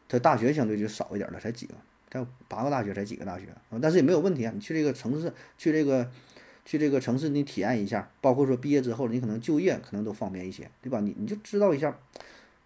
[0.09, 1.75] 它大学相对就少一点了，才几个，
[2.11, 4.51] 才八个大学，才几个大学啊，但是也没有问题啊。
[4.53, 6.11] 你去这个城市，去这个。
[6.69, 11.01] 去这个城市，你体验一下，包括说毕业之后，你可能就业可能都方便一些，对吧？
[11.01, 11.99] 你你就知道一下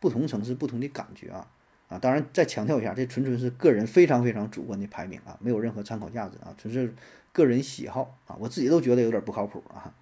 [0.00, 1.46] 不同城市不同的感觉啊
[1.88, 2.00] 啊！
[2.00, 6.92] 当然再强调一下，这纯纯是个人非常非常主观的排名啊，没有任何参考价值啊，纯是
[7.32, 9.94] 个人喜好啊，我自己都觉得有点不靠谱啊。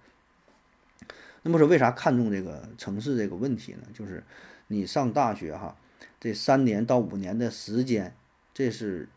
[1.43, 3.83] 那么说为啥看重这个城市这个问题呢？
[3.93, 4.23] 就是
[4.65, 5.77] 你上大学哈，
[6.19, 8.15] 这三年到五年的时间，
[8.51, 9.07] 这是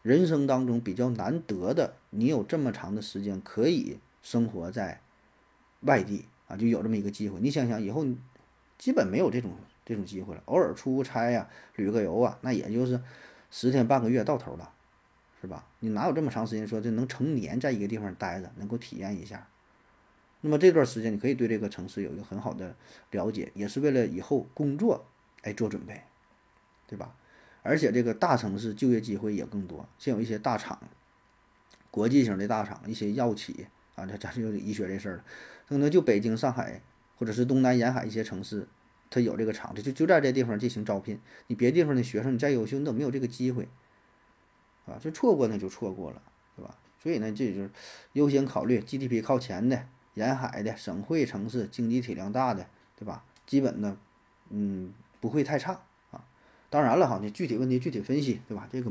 [0.00, 3.98] 人生当中比较难得的，你有这么长的时间可以。
[4.22, 5.00] 生活在
[5.80, 7.40] 外地啊，就有这么一个机会。
[7.40, 8.06] 你想想，以后
[8.78, 9.52] 基本没有这种
[9.84, 10.42] 这种机会了。
[10.46, 13.00] 偶尔出差呀、旅个游啊，那也就是
[13.50, 14.72] 十天半个月到头了，
[15.40, 15.66] 是吧？
[15.78, 19.48] 你哪有这么长时间说这能成年在一个地方待着，能够体验一下？
[20.42, 22.74] 那么这段时间你可以对这个城市有一个很好的
[23.10, 25.06] 了解，也是为了以后工作
[25.42, 26.02] 哎做准备，
[26.86, 27.14] 对吧？
[27.62, 30.80] 而且这个大城市就业机会也更多，像有一些大厂、
[31.90, 33.66] 国际型的大厂、一些药企。
[33.94, 35.24] 啊，这咱就医学这事儿了，
[35.68, 36.82] 可能就北京、上海
[37.16, 38.66] 或者是东南沿海一些城市，
[39.10, 41.20] 它有这个厂子，就就在这地方进行招聘。
[41.48, 43.68] 你别地方的学生，你再优秀，你都没有这个机会，
[44.86, 46.22] 啊，就错过那就错过了，
[46.56, 46.76] 对吧？
[47.02, 47.70] 所以呢，这就是
[48.12, 52.66] 优先考虑 GDP 靠前的沿海的省会城市，经济体量大的，
[52.96, 53.24] 对吧？
[53.46, 53.96] 基本呢，
[54.50, 55.82] 嗯，不会太差。
[56.70, 58.66] 当然了哈，你具体问题具体分析，对吧？
[58.72, 58.90] 这个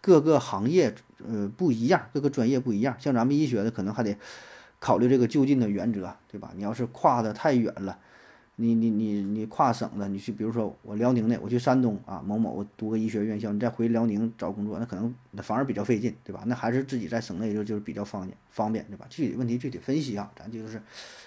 [0.00, 0.92] 各个行业
[1.24, 2.96] 呃不一样，各个专业不一样。
[2.98, 4.16] 像咱们医学的，可能还得
[4.80, 6.50] 考虑这个就近的原则，对吧？
[6.56, 7.98] 你要是跨的太远了。
[8.60, 16.42] 你你你你跨省了，你去，比如说我辽宁的，我去山东啊某某读个医学院校，你再回辽宁找工作，那可能反而比较费劲，对吧？
[16.46, 19.06] 那还是自己在省内就就是比较方便方便，对吧？
[19.08, 20.82] 具体问题具体分析啊，咱就是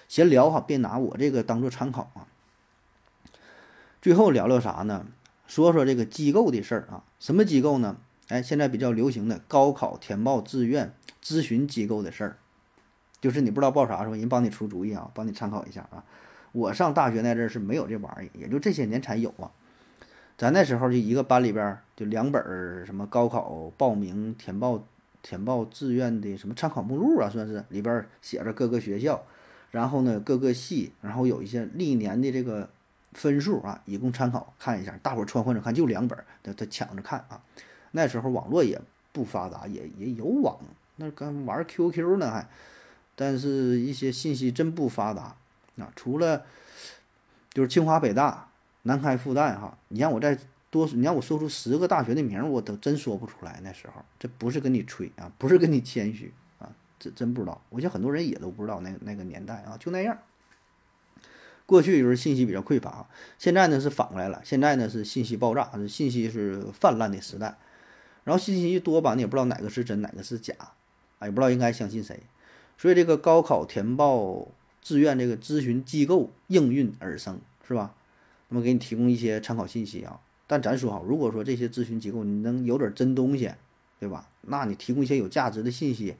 [0.08, 2.28] 闲聊哈，别拿我这个当做参考啊。
[4.02, 5.06] 最后聊聊啥呢？
[5.52, 7.98] 说说这个机构的事儿啊，什么机构呢？
[8.28, 12.38] 哎，现在比较流行的高考填报志愿咨询机构的事儿，
[13.20, 16.02] 就是你不知道报啥时候，人帮你出主意啊，帮你参考一下啊。
[16.52, 19.50] 我上大学那阵儿是没有这玩意儿，也就这些年才有啊。
[20.38, 24.82] 咱那时候就一个班里边就两本儿什么高考报名填报
[25.20, 29.22] 填报志愿的什么参考目录啊，算是里边写着各个学校，
[29.70, 32.70] 然后呢各个系，然后有一些历年的这个
[33.12, 34.98] 分数啊，以供参考看一下。
[35.02, 37.40] 大伙儿串换着看，就两本，他他抢着看啊。
[37.92, 38.80] 那时候网络也
[39.12, 40.58] 不发达，也也有网，
[40.96, 42.48] 那刚玩 QQ 呢还，
[43.14, 45.36] 但是一些信息真不发达。
[45.78, 46.44] 啊，除了
[47.50, 48.48] 就是清华、北大、
[48.82, 50.38] 南开、复旦，哈，你让我再
[50.70, 53.60] 多，你让我说出十个大学的名，我都真说不出来。
[53.62, 57.60] 那时候，这不是跟你吹啊，不是跟你谦虚啊，这真不知道。
[57.70, 60.16] 我想很多人也都不知道那那个年代啊，就那样。
[61.72, 63.08] 过去就是信息比较匮乏，
[63.38, 67.56] 现在呢是反过来了，现在呢是信息爆炸，信息是泛滥的时代。
[68.24, 70.54] 然后信息一多吧，你也不知道哪个是真，哪个是假，
[71.18, 72.20] 啊，也不知道应该相信谁。
[72.76, 74.48] 所以这个高考填报。
[74.84, 77.94] 志愿这个咨询机构应运而生，是吧？
[78.48, 80.18] 那么给你提供一些参考信息啊。
[80.48, 83.48] 但咱说哈，如果说这些咨询机构你能有点真东西，
[84.00, 84.28] 对吧？
[84.40, 86.16] 那你提供一些有价值的信息，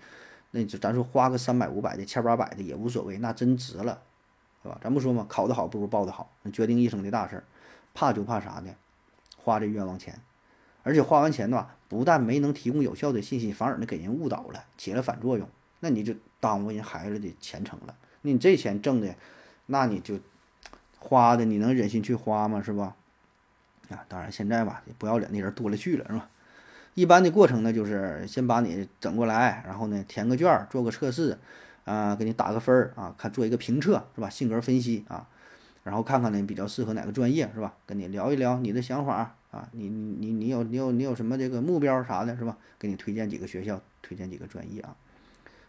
[0.52, 4.00] 那就咱说花个三百五百的、千八百的也无所谓，那真值了，
[4.62, 4.78] 是吧？
[4.82, 7.44] 咱不说嘛，考得好不如报得好，决定一生的大事儿。
[7.94, 8.74] 怕就怕啥呢？
[9.36, 10.20] 花这冤枉钱，
[10.82, 15.48] 而且花完钱的话，不但没能提供有效的信息，反而呢给人误导了，起了反作用，
[15.80, 17.94] 那你就耽误人孩子的前程了。
[18.22, 19.14] 那你这钱挣的，
[19.66, 20.20] 那你就
[20.98, 22.62] 花的，你能忍心去花吗？
[22.62, 22.94] 是吧？
[23.90, 26.28] 啊，当然现在吧，不要脸的人多了去了，是吧？
[26.94, 31.36] 一般的过程呢，就是先把你整过来，然后呢填个卷，做个测试，
[31.84, 34.28] 啊，给你打个分儿啊，看做一个评测，是吧？
[34.30, 35.28] 性格分析啊，
[35.82, 37.74] 然后看看呢比较适合哪个专业，是吧？
[37.86, 42.56] 跟你聊一聊你的想法啊，你你你你有你有你有什么这个目标啥的，是吧？
[42.78, 44.96] 给你推荐几个学校，推荐几个专业啊，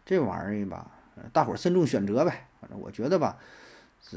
[0.06, 0.92] 这玩意儿吧。
[1.32, 3.38] 大伙儿慎重选择呗，反正我觉得吧，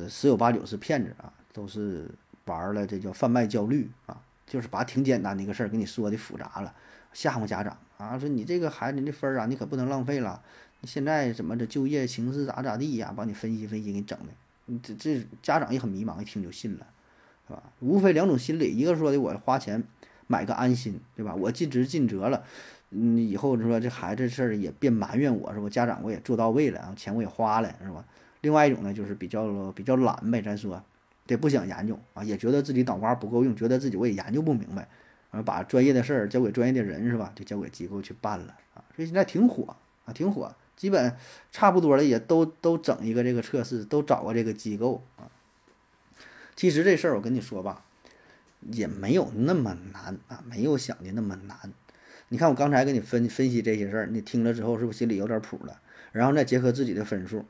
[0.09, 2.09] 十有八九是骗子啊，都是
[2.47, 4.16] 玩了，这叫贩卖焦虑啊，
[4.47, 6.74] 就是把挺简单的一个事儿给你说的复杂了，
[7.12, 10.42] 吓唬家长啊，说你这个孩子你这分儿啊，你可不能浪费了，
[10.87, 16.87] 现在怎么的就业形势咋咋地呀，帮你分析分析给你整的，这这家长也很迷茫，一听就信了，
[17.49, 17.62] 是吧？
[17.80, 19.82] 无非两种心理，一个说的我花钱
[20.26, 21.34] 买个安心，对吧？
[21.34, 22.45] 我尽职尽责了。
[22.91, 25.68] 嗯，以后说这孩子事儿也别埋怨我是吧？
[25.68, 28.05] 家长我也做到位了，然后钱我也花了，是吧？
[28.43, 30.80] 另外一种呢，就是比较比较懒呗，咱说，
[31.26, 34.89] 得不想研究啊，也觉得自己脑瓜不够用，觉得自己我也研究不明白，
[35.32, 37.32] 然后把专业的事儿交给专业的人是吧？
[37.34, 39.74] 就交给机构去办了啊，所以现在挺火
[40.05, 41.16] 啊，挺火，基本
[41.51, 45.31] 差不多了，也都都整一个这个测试，都找个这个机构啊。
[46.55, 47.85] 其实这事儿我跟你说吧，
[48.70, 51.72] 也没有那么难啊，没有想的那么难。
[52.29, 55.81] 你看我刚才给你分分析这些事儿，你听了之后是不是心里有点谱了？
[56.12, 57.45] 然后再结合自己的分数，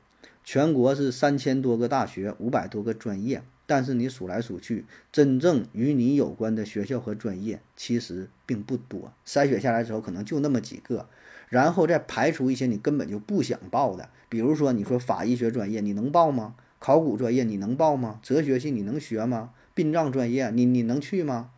[0.45, 9.13] 全国是三千多个大学，五百多个专业，但是你数来数去，真正与你有关的学校和专业其实并不多。
[9.25, 11.09] 筛选下来之后，可能就那么几个，
[11.49, 16.55] 然后再排除一些你根本就不想报的，比如说你说法医学专业你能报吗？
[16.79, 18.21] 考古专业你能报吗？
[18.23, 19.51] 哲学系你能学吗？
[19.75, 21.51] 殡葬专业你你能去吗？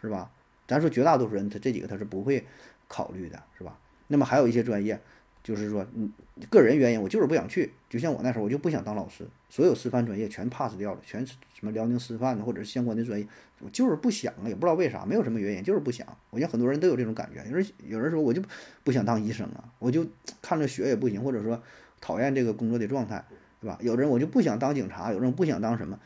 [0.00, 0.30] 是吧？
[0.66, 2.44] 咱说绝大多数人，他这几个他是不会
[2.88, 3.78] 考虑的，是吧？
[4.08, 5.00] 那么还有一些专业，
[5.42, 6.10] 就是说，你
[6.50, 7.72] 个人原因，我就是不想去。
[7.90, 13.26] 就像我那时候，我就不想当老师，所有师范专业全 pass 掉了，全是什么辽宁师范的或者是相关的专业，
[13.64, 16.06] 我就是不想，也不知道为啥，没有什么原因，就是不想。
[16.30, 18.42] 我想很多人都有这种感觉，有人有人说我就
[18.82, 20.06] 不想当医生啊，我就
[20.40, 21.62] 看着学也不行，或者说
[22.00, 23.24] 讨厌这个工作的状态，
[23.60, 23.78] 对吧？
[23.80, 25.98] 有的人我就不想当警察，有人不想当什么，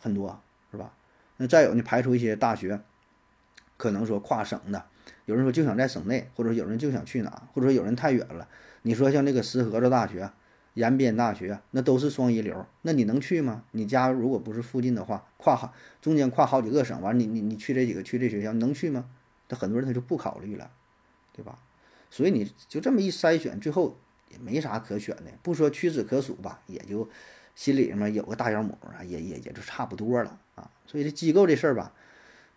[0.00, 0.40] 很多
[0.70, 0.92] 是吧？
[1.36, 2.80] 那再有呢排除一些大学。
[3.78, 4.86] 可能说跨省的，
[5.26, 8.48] 有人说就想在省内，或者有人就想去哪，或者说有人太远了。
[8.80, 10.30] 你说像这个石河子大学、
[10.76, 13.64] 延边大学，那都是双一流，那你能去吗？
[13.72, 19.06] 你家如果不是附近的话，跨好中间跨好几个省，完你你你去这几个去这学校能去吗？
[19.48, 20.70] 那很多人他就不考虑了，
[21.32, 21.58] 对吧？
[22.10, 23.96] 所以你就这么一筛选，最后
[24.30, 27.08] 也没啥可选的，不说屈指可数吧，也就
[27.54, 30.70] 心里面有个大小母啊，也也也就差不多了啊。
[30.86, 31.92] 所以这机构这事儿吧。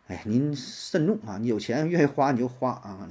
[0.07, 1.37] 哎，您慎重啊！
[1.37, 3.07] 你有钱愿意花你就花啊。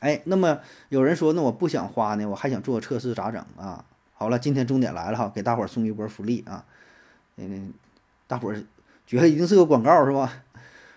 [0.00, 3.84] 哎，那么有人说，那我不想花呢，我还想做测试，咋整啊？
[4.14, 6.64] 好了，今天重点来了哈，给大伙儿送一波福利啊！
[7.36, 7.72] 嗯，
[8.26, 8.62] 大伙儿
[9.06, 10.42] 觉得一定是个广告是吧？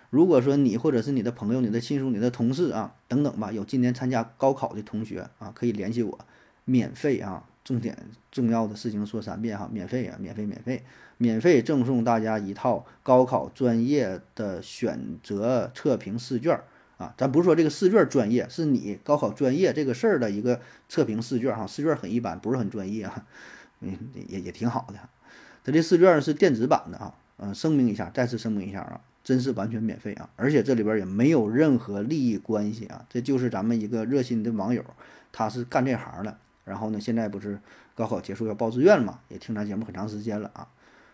[0.10, 6.20] 如果说你或者是你的朋友、你的亲属、你的同事啊等等吧，有今年参加高考的同学啊，可以联系我，
[6.66, 7.44] 免费啊！
[7.64, 7.96] 重点
[8.32, 10.84] 重要的事情说三遍哈，免费啊，免费免费
[11.18, 16.60] 免费赠送大家一套高考专业的选择测评试卷
[17.02, 17.14] 啊！
[17.18, 23.26] 咱不是说这个试卷专业，是你高考专业这个事儿的一个测评试卷哈，试卷很一般，不是很专业啊，
[23.80, 23.98] 嗯，
[24.28, 25.00] 也也挺好的。
[25.64, 34.84] 它这试卷是电子版的啊，嗯，声明一下，再次声明一下啊，真是完全免费啊，而且这里边也没有任何利益关系啊，这就是咱们一个热心的网友，
[35.32, 36.38] 他是干这行的。
[36.64, 37.60] 然后呢，现在不是
[37.96, 39.20] 高考结束要报志愿嘛？
[39.30, 40.68] 也听咱节目很长时间了啊，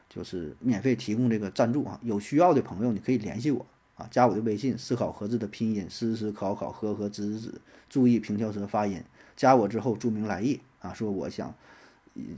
[0.10, 1.98] 就是免费提供这个赞助啊。
[2.04, 3.66] 有需要的朋友你可以联系我
[3.98, 7.54] 啊，加我的微信“思考盒子”的拼音“思思考考呵呵知知”，
[7.90, 9.04] 注意平翘舌发音。
[9.36, 11.54] 加我之后注明来意啊，说我想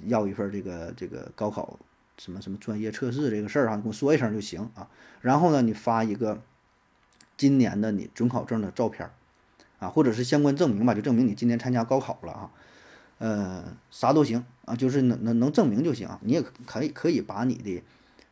[0.06, 1.78] 要一份这个这个高考
[2.18, 4.90] 什么什么专业测试这个事儿啊，你跟我说一声就行啊。
[5.22, 6.42] 然后呢，你发一个
[7.38, 9.10] 今年的你准考证的照片
[9.80, 12.52] 啊，或者是相关证明吧，就证明你今年参加高考了啊。
[13.18, 16.10] 呃，啥都行啊，就是能能能证明就行。
[16.22, 17.84] 你也可以可以把你的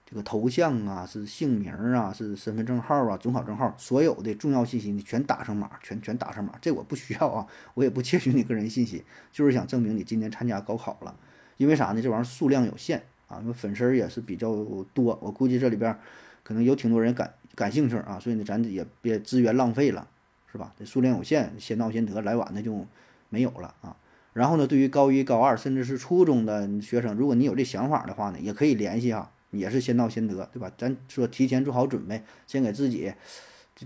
[0.10, 6.54] 这个头像啊、是姓名啊、是身份证号啊、准考证号，所有的重要信息你全打上码，全全打上码。
[6.62, 9.04] 这我不需要啊，我也不窃取你个人信息，
[9.34, 11.14] 就是想证明你今年参加高考了。
[11.58, 12.02] 因为啥呢？
[12.02, 14.56] 这玩意儿数量有限啊，因为粉丝也是比较
[14.94, 15.94] 多，我估计这里边
[16.42, 20.08] 可能有挺多人感感兴趣啊，所以呢，咱也别资源浪费了，
[20.50, 20.72] 是吧？
[20.80, 22.86] 这数量有限，先到先得，来晚的就
[23.28, 23.98] 没有了啊。
[24.32, 30.72] 然后呢，对于高一、高二甚至是初中的学生，如果你有这想法的话呢，也可以联系啊，也是先到先得，对吧？
[30.78, 33.14] 咱说提前做好准备，先给自己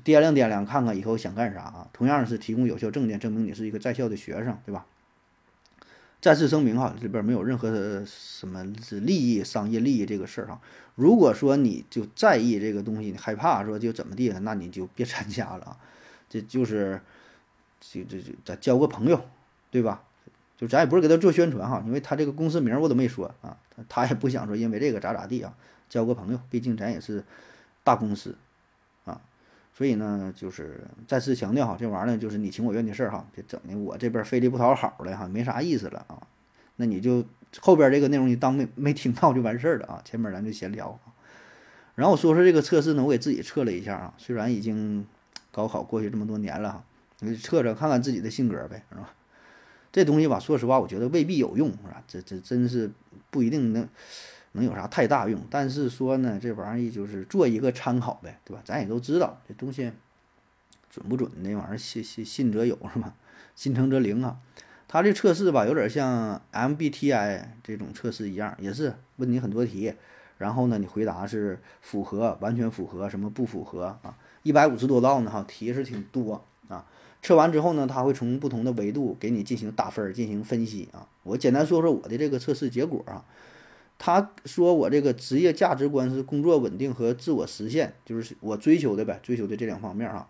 [0.04, 1.90] 掂量掂量，看看以后想干啥啊。
[1.94, 4.86] 同样是提供有效证件，证明你是一个在校的学生，对吧？
[6.22, 10.62] 再次声明哈，里边没有任何什么利益、商业利益这个事儿哈。
[10.94, 15.78] 如果说你就在意这个东西，你害怕说就怎么地了，那你就别参加了啊。
[16.30, 17.02] 这就是
[17.80, 19.26] 就这这咱交个朋友，
[19.72, 20.04] 对吧？
[20.62, 23.58] 就咱也不是给他做宣传哈，因为他这个公司名我都没说啊，
[23.90, 25.52] 他也不想说因为这个咋咋地啊，
[25.90, 27.24] 交个朋友，毕竟咱也是
[27.84, 28.36] 大公司
[29.06, 29.20] 啊，
[29.74, 36.22] 所以呢，就是再次强调哈，这玩意儿呢就是你情我愿的事儿哈，别整的我这边费力不讨好的哈，没啥意思了啊，
[36.76, 37.26] 那你就
[37.60, 41.00] 后边这个内容你当没没听到就完事儿了啊，前面咱就闲聊，
[41.96, 45.08] 然后我说说这个测试呢，我给自己测了一下啊，虽然已经
[45.52, 46.84] 高考过去这么多年了哈，
[47.22, 49.12] 你测测看看自己的性格呗，是吧？
[49.92, 52.04] 这东西吧，说实话，我觉得未必有用，是吧？
[52.08, 52.90] 这这真是
[53.30, 53.88] 不一定能
[54.54, 55.42] 能有啥太大用。
[55.50, 58.62] 但是说呢，这玩意儿就是做一个参考呗，对吧？
[58.64, 59.92] 咱也都知道这东西
[60.90, 63.16] 准不准，那玩意儿信信信则有，是吧？
[63.56, 64.38] 信诚则灵啊。
[64.88, 69.94] 它这测试吧，有点像 MBTI 这种测试一样，也是问你很多题，
[70.38, 74.18] 然后呢，你回答是符合、完全符合、什么不符合啊？
[74.44, 76.46] 一百五十多道呢，哈，题是挺多。
[77.22, 81.08] 测完之后呢，他会从不同的维度给你进行打分、进行分析啊。
[81.24, 83.26] 我简单说说我的这个测试结果啊。
[84.04, 90.28] 他说我这个职业价值观是工作稳定和自我实现，就是我追求的呗，追求的这两方面啊。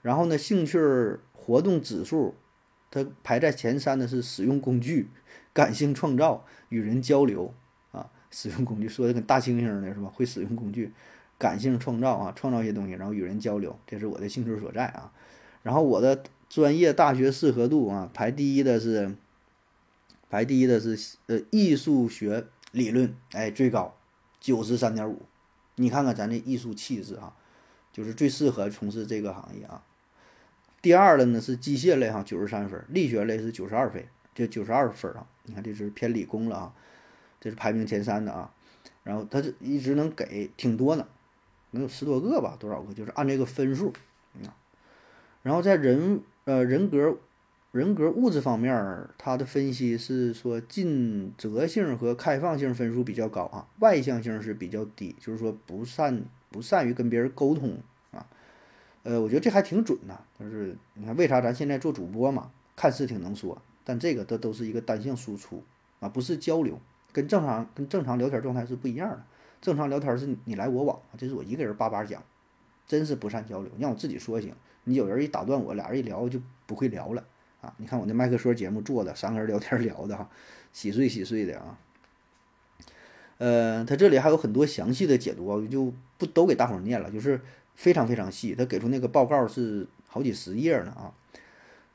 [0.00, 0.78] 然后呢，兴趣
[1.34, 2.34] 活动指数，
[2.90, 5.10] 它排在前三的是使用工具、
[5.52, 7.52] 感性创造、与人交流
[7.92, 8.08] 啊。
[8.30, 10.10] 使用工具说的跟大猩猩的，是吧？
[10.14, 10.94] 会使用工具，
[11.36, 15.12] 感性创造啊，创造一些东西，然后与人交流，这是我的兴趣所在啊。
[15.62, 19.14] 然后我的专业大学适合度啊，排第一的是，
[20.28, 23.94] 排第一的是呃艺术学理论，哎最高
[24.40, 25.22] 九十三点五，
[25.76, 27.36] 你看看咱这艺术气质啊，
[27.92, 29.84] 就是最适合从事这个行业啊。
[30.82, 34.02] 第二的呢是机械类哈，九十三分，力学类是九十二分，
[34.34, 35.26] 就九十二分啊。
[35.44, 36.74] 你看这是偏理工了啊，
[37.38, 38.50] 这是排名前三的啊。
[39.04, 41.06] 然后他这一直能给挺多呢，
[41.72, 42.94] 能有十多个吧，多少个？
[42.94, 43.92] 就是按这个分数
[44.44, 44.56] 啊。
[45.42, 47.16] 然后在人呃人格
[47.72, 57.78] 人格物质方面，他的分析是说尽责性和开放性分数比较高啊，外向性是比较低，就是说不善不善于跟别人沟通
[58.10, 58.26] 啊。
[59.02, 65.62] 呃，我觉得这还挺准的，就是你看为啥咱现在做主播嘛，看似挺能说，但这个都都是一个单向输出
[66.00, 66.78] 啊，不是交流，
[67.12, 69.22] 跟正常跟正常聊天状态是不一样的。
[69.62, 72.22] 正常聊天是你来我往，这是我一个人叭叭讲，
[72.90, 74.52] 真是不善交流，让我自己说行。
[74.82, 77.24] 你有人一打断我，俩人一聊就不会聊了
[77.60, 77.72] 啊！
[77.76, 80.28] 你看我那麦克说节目做的，三个人聊天聊的哈，
[80.72, 81.78] 稀碎稀碎的啊。
[83.38, 87.40] 呃，他这里还有很多详细的解读啊，就不都给大伙念了，就是
[87.76, 88.56] 非常非常细。
[88.56, 91.14] 他给出那个报告是好几十页呢啊。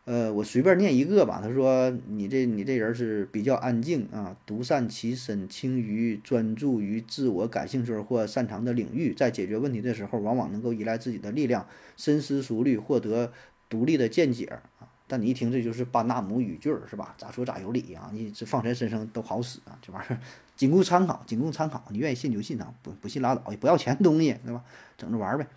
[0.05, 1.41] 呃，我随便念一个吧。
[1.41, 13.33] 他说你这你这人是比较安静啊，独善其身，轻于专注于自我感兴趣或擅长的领域，在解决问题的时候，往往能够依赖自己的力量，深思熟虑，获得
[13.67, 14.45] 独立的见解
[14.77, 14.87] 啊。
[15.07, 17.15] 但你一听这就是巴纳姆语句是吧？
[17.17, 18.11] 咋说咋有理啊？
[18.13, 20.19] 你这放谁身上都好使啊，这玩意儿
[20.55, 21.83] 仅供参考，仅供参考。
[21.89, 24.63] 你愿意信就信啊，不不信拉倒，也不要钱东西对吧？
[24.99, 25.47] 整着玩呗。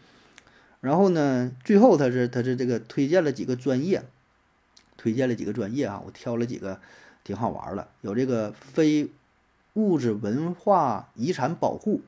[0.81, 4.05] 然后呢，最后他是他是这个推荐了几个专业。
[4.99, 6.79] 推荐了几个专业啊，我挑了几个
[7.25, 9.11] 挺好玩的，有这个非
[9.75, 12.03] 物质文化遗产保护，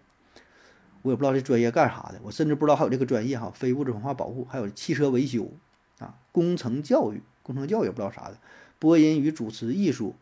[1.02, 5.50] 我也不知道这专业干啥的，我甚至不知道还有这个专业哈，非物质文化保护，还有汽车维修
[6.00, 8.36] 啊，工程教育，工程教育也不知道啥的，
[8.78, 10.16] 播音与主持艺术，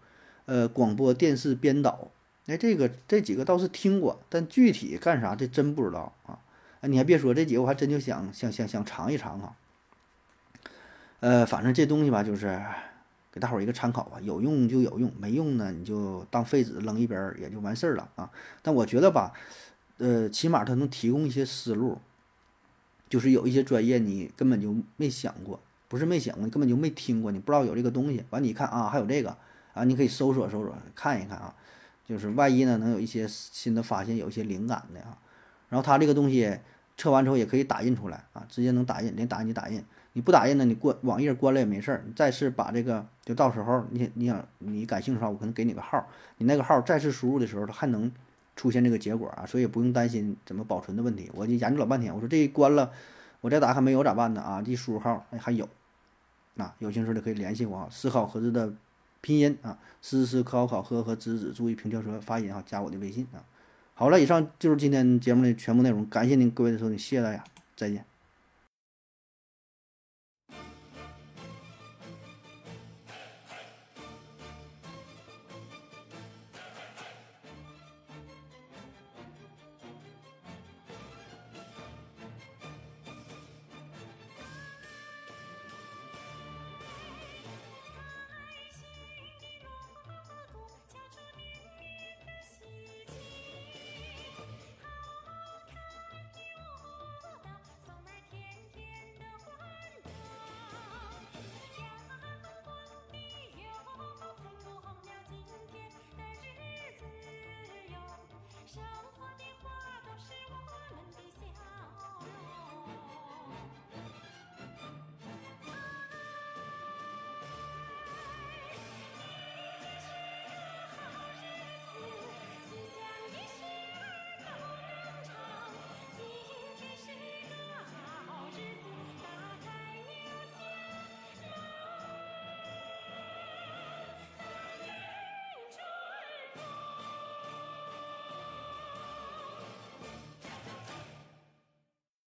[0.45, 2.11] 呃，广播电视编导，
[2.47, 6.39] 哎，这个这几个倒是听过，但具体干啥这真不知道啊，
[6.83, 9.57] 你还别说，这几个我还真就想想想想尝一尝啊。
[11.21, 12.61] 呃，反正这东西吧，就是
[13.33, 18.31] 给大伙儿一个参考吧，有用就有用，没用呢你就当废纸扔一边儿也就完事儿了啊。
[18.63, 19.33] 但我觉得吧，
[19.99, 21.99] 呃，起码它能提供一些思路，
[23.09, 28.25] 就是有一些专业你根本就没想过，不是没想过，根本就没听过，你不知道有这个东西。
[28.31, 29.37] 完你看啊，还有这个
[29.75, 31.53] 啊，你可以搜索搜索看一看啊，
[32.07, 35.19] 就是万一呢能有一些新的发现，有一些灵感的啊。
[35.69, 36.59] 然后它这个东西
[36.97, 39.83] 测完之后也可以打印出来啊，直接能打印，连打印机打印。
[40.19, 40.65] 你不打印呢？
[40.65, 42.03] 你关网页关了也没事儿。
[42.05, 46.05] 你再次把这个，就到时候你你想你感兴趣的话，我可能给你个号，
[46.39, 48.11] 你那个号再次输入的时候，它还能
[48.57, 51.31] 出现这个结果啊，所以不用担心怎么保存的问题。
[51.33, 52.91] 我就研究老半天，我说这一关了，
[53.41, 54.41] 我再打开没有咋办呢？
[54.43, 55.69] 啊，一输入号，哎，还有，
[56.57, 57.89] 啊，有兴趣的可以联系我啊。
[57.89, 58.75] 思考盒子的
[59.21, 63.39] 拼音啊，思思考考和和子子，注意平翘舌发音啊，加我的微信啊。
[63.95, 67.45] 好了，以上就是今天节目的全部内容，感谢您各位的收听，谢谢大家，
[67.77, 68.08] 再见。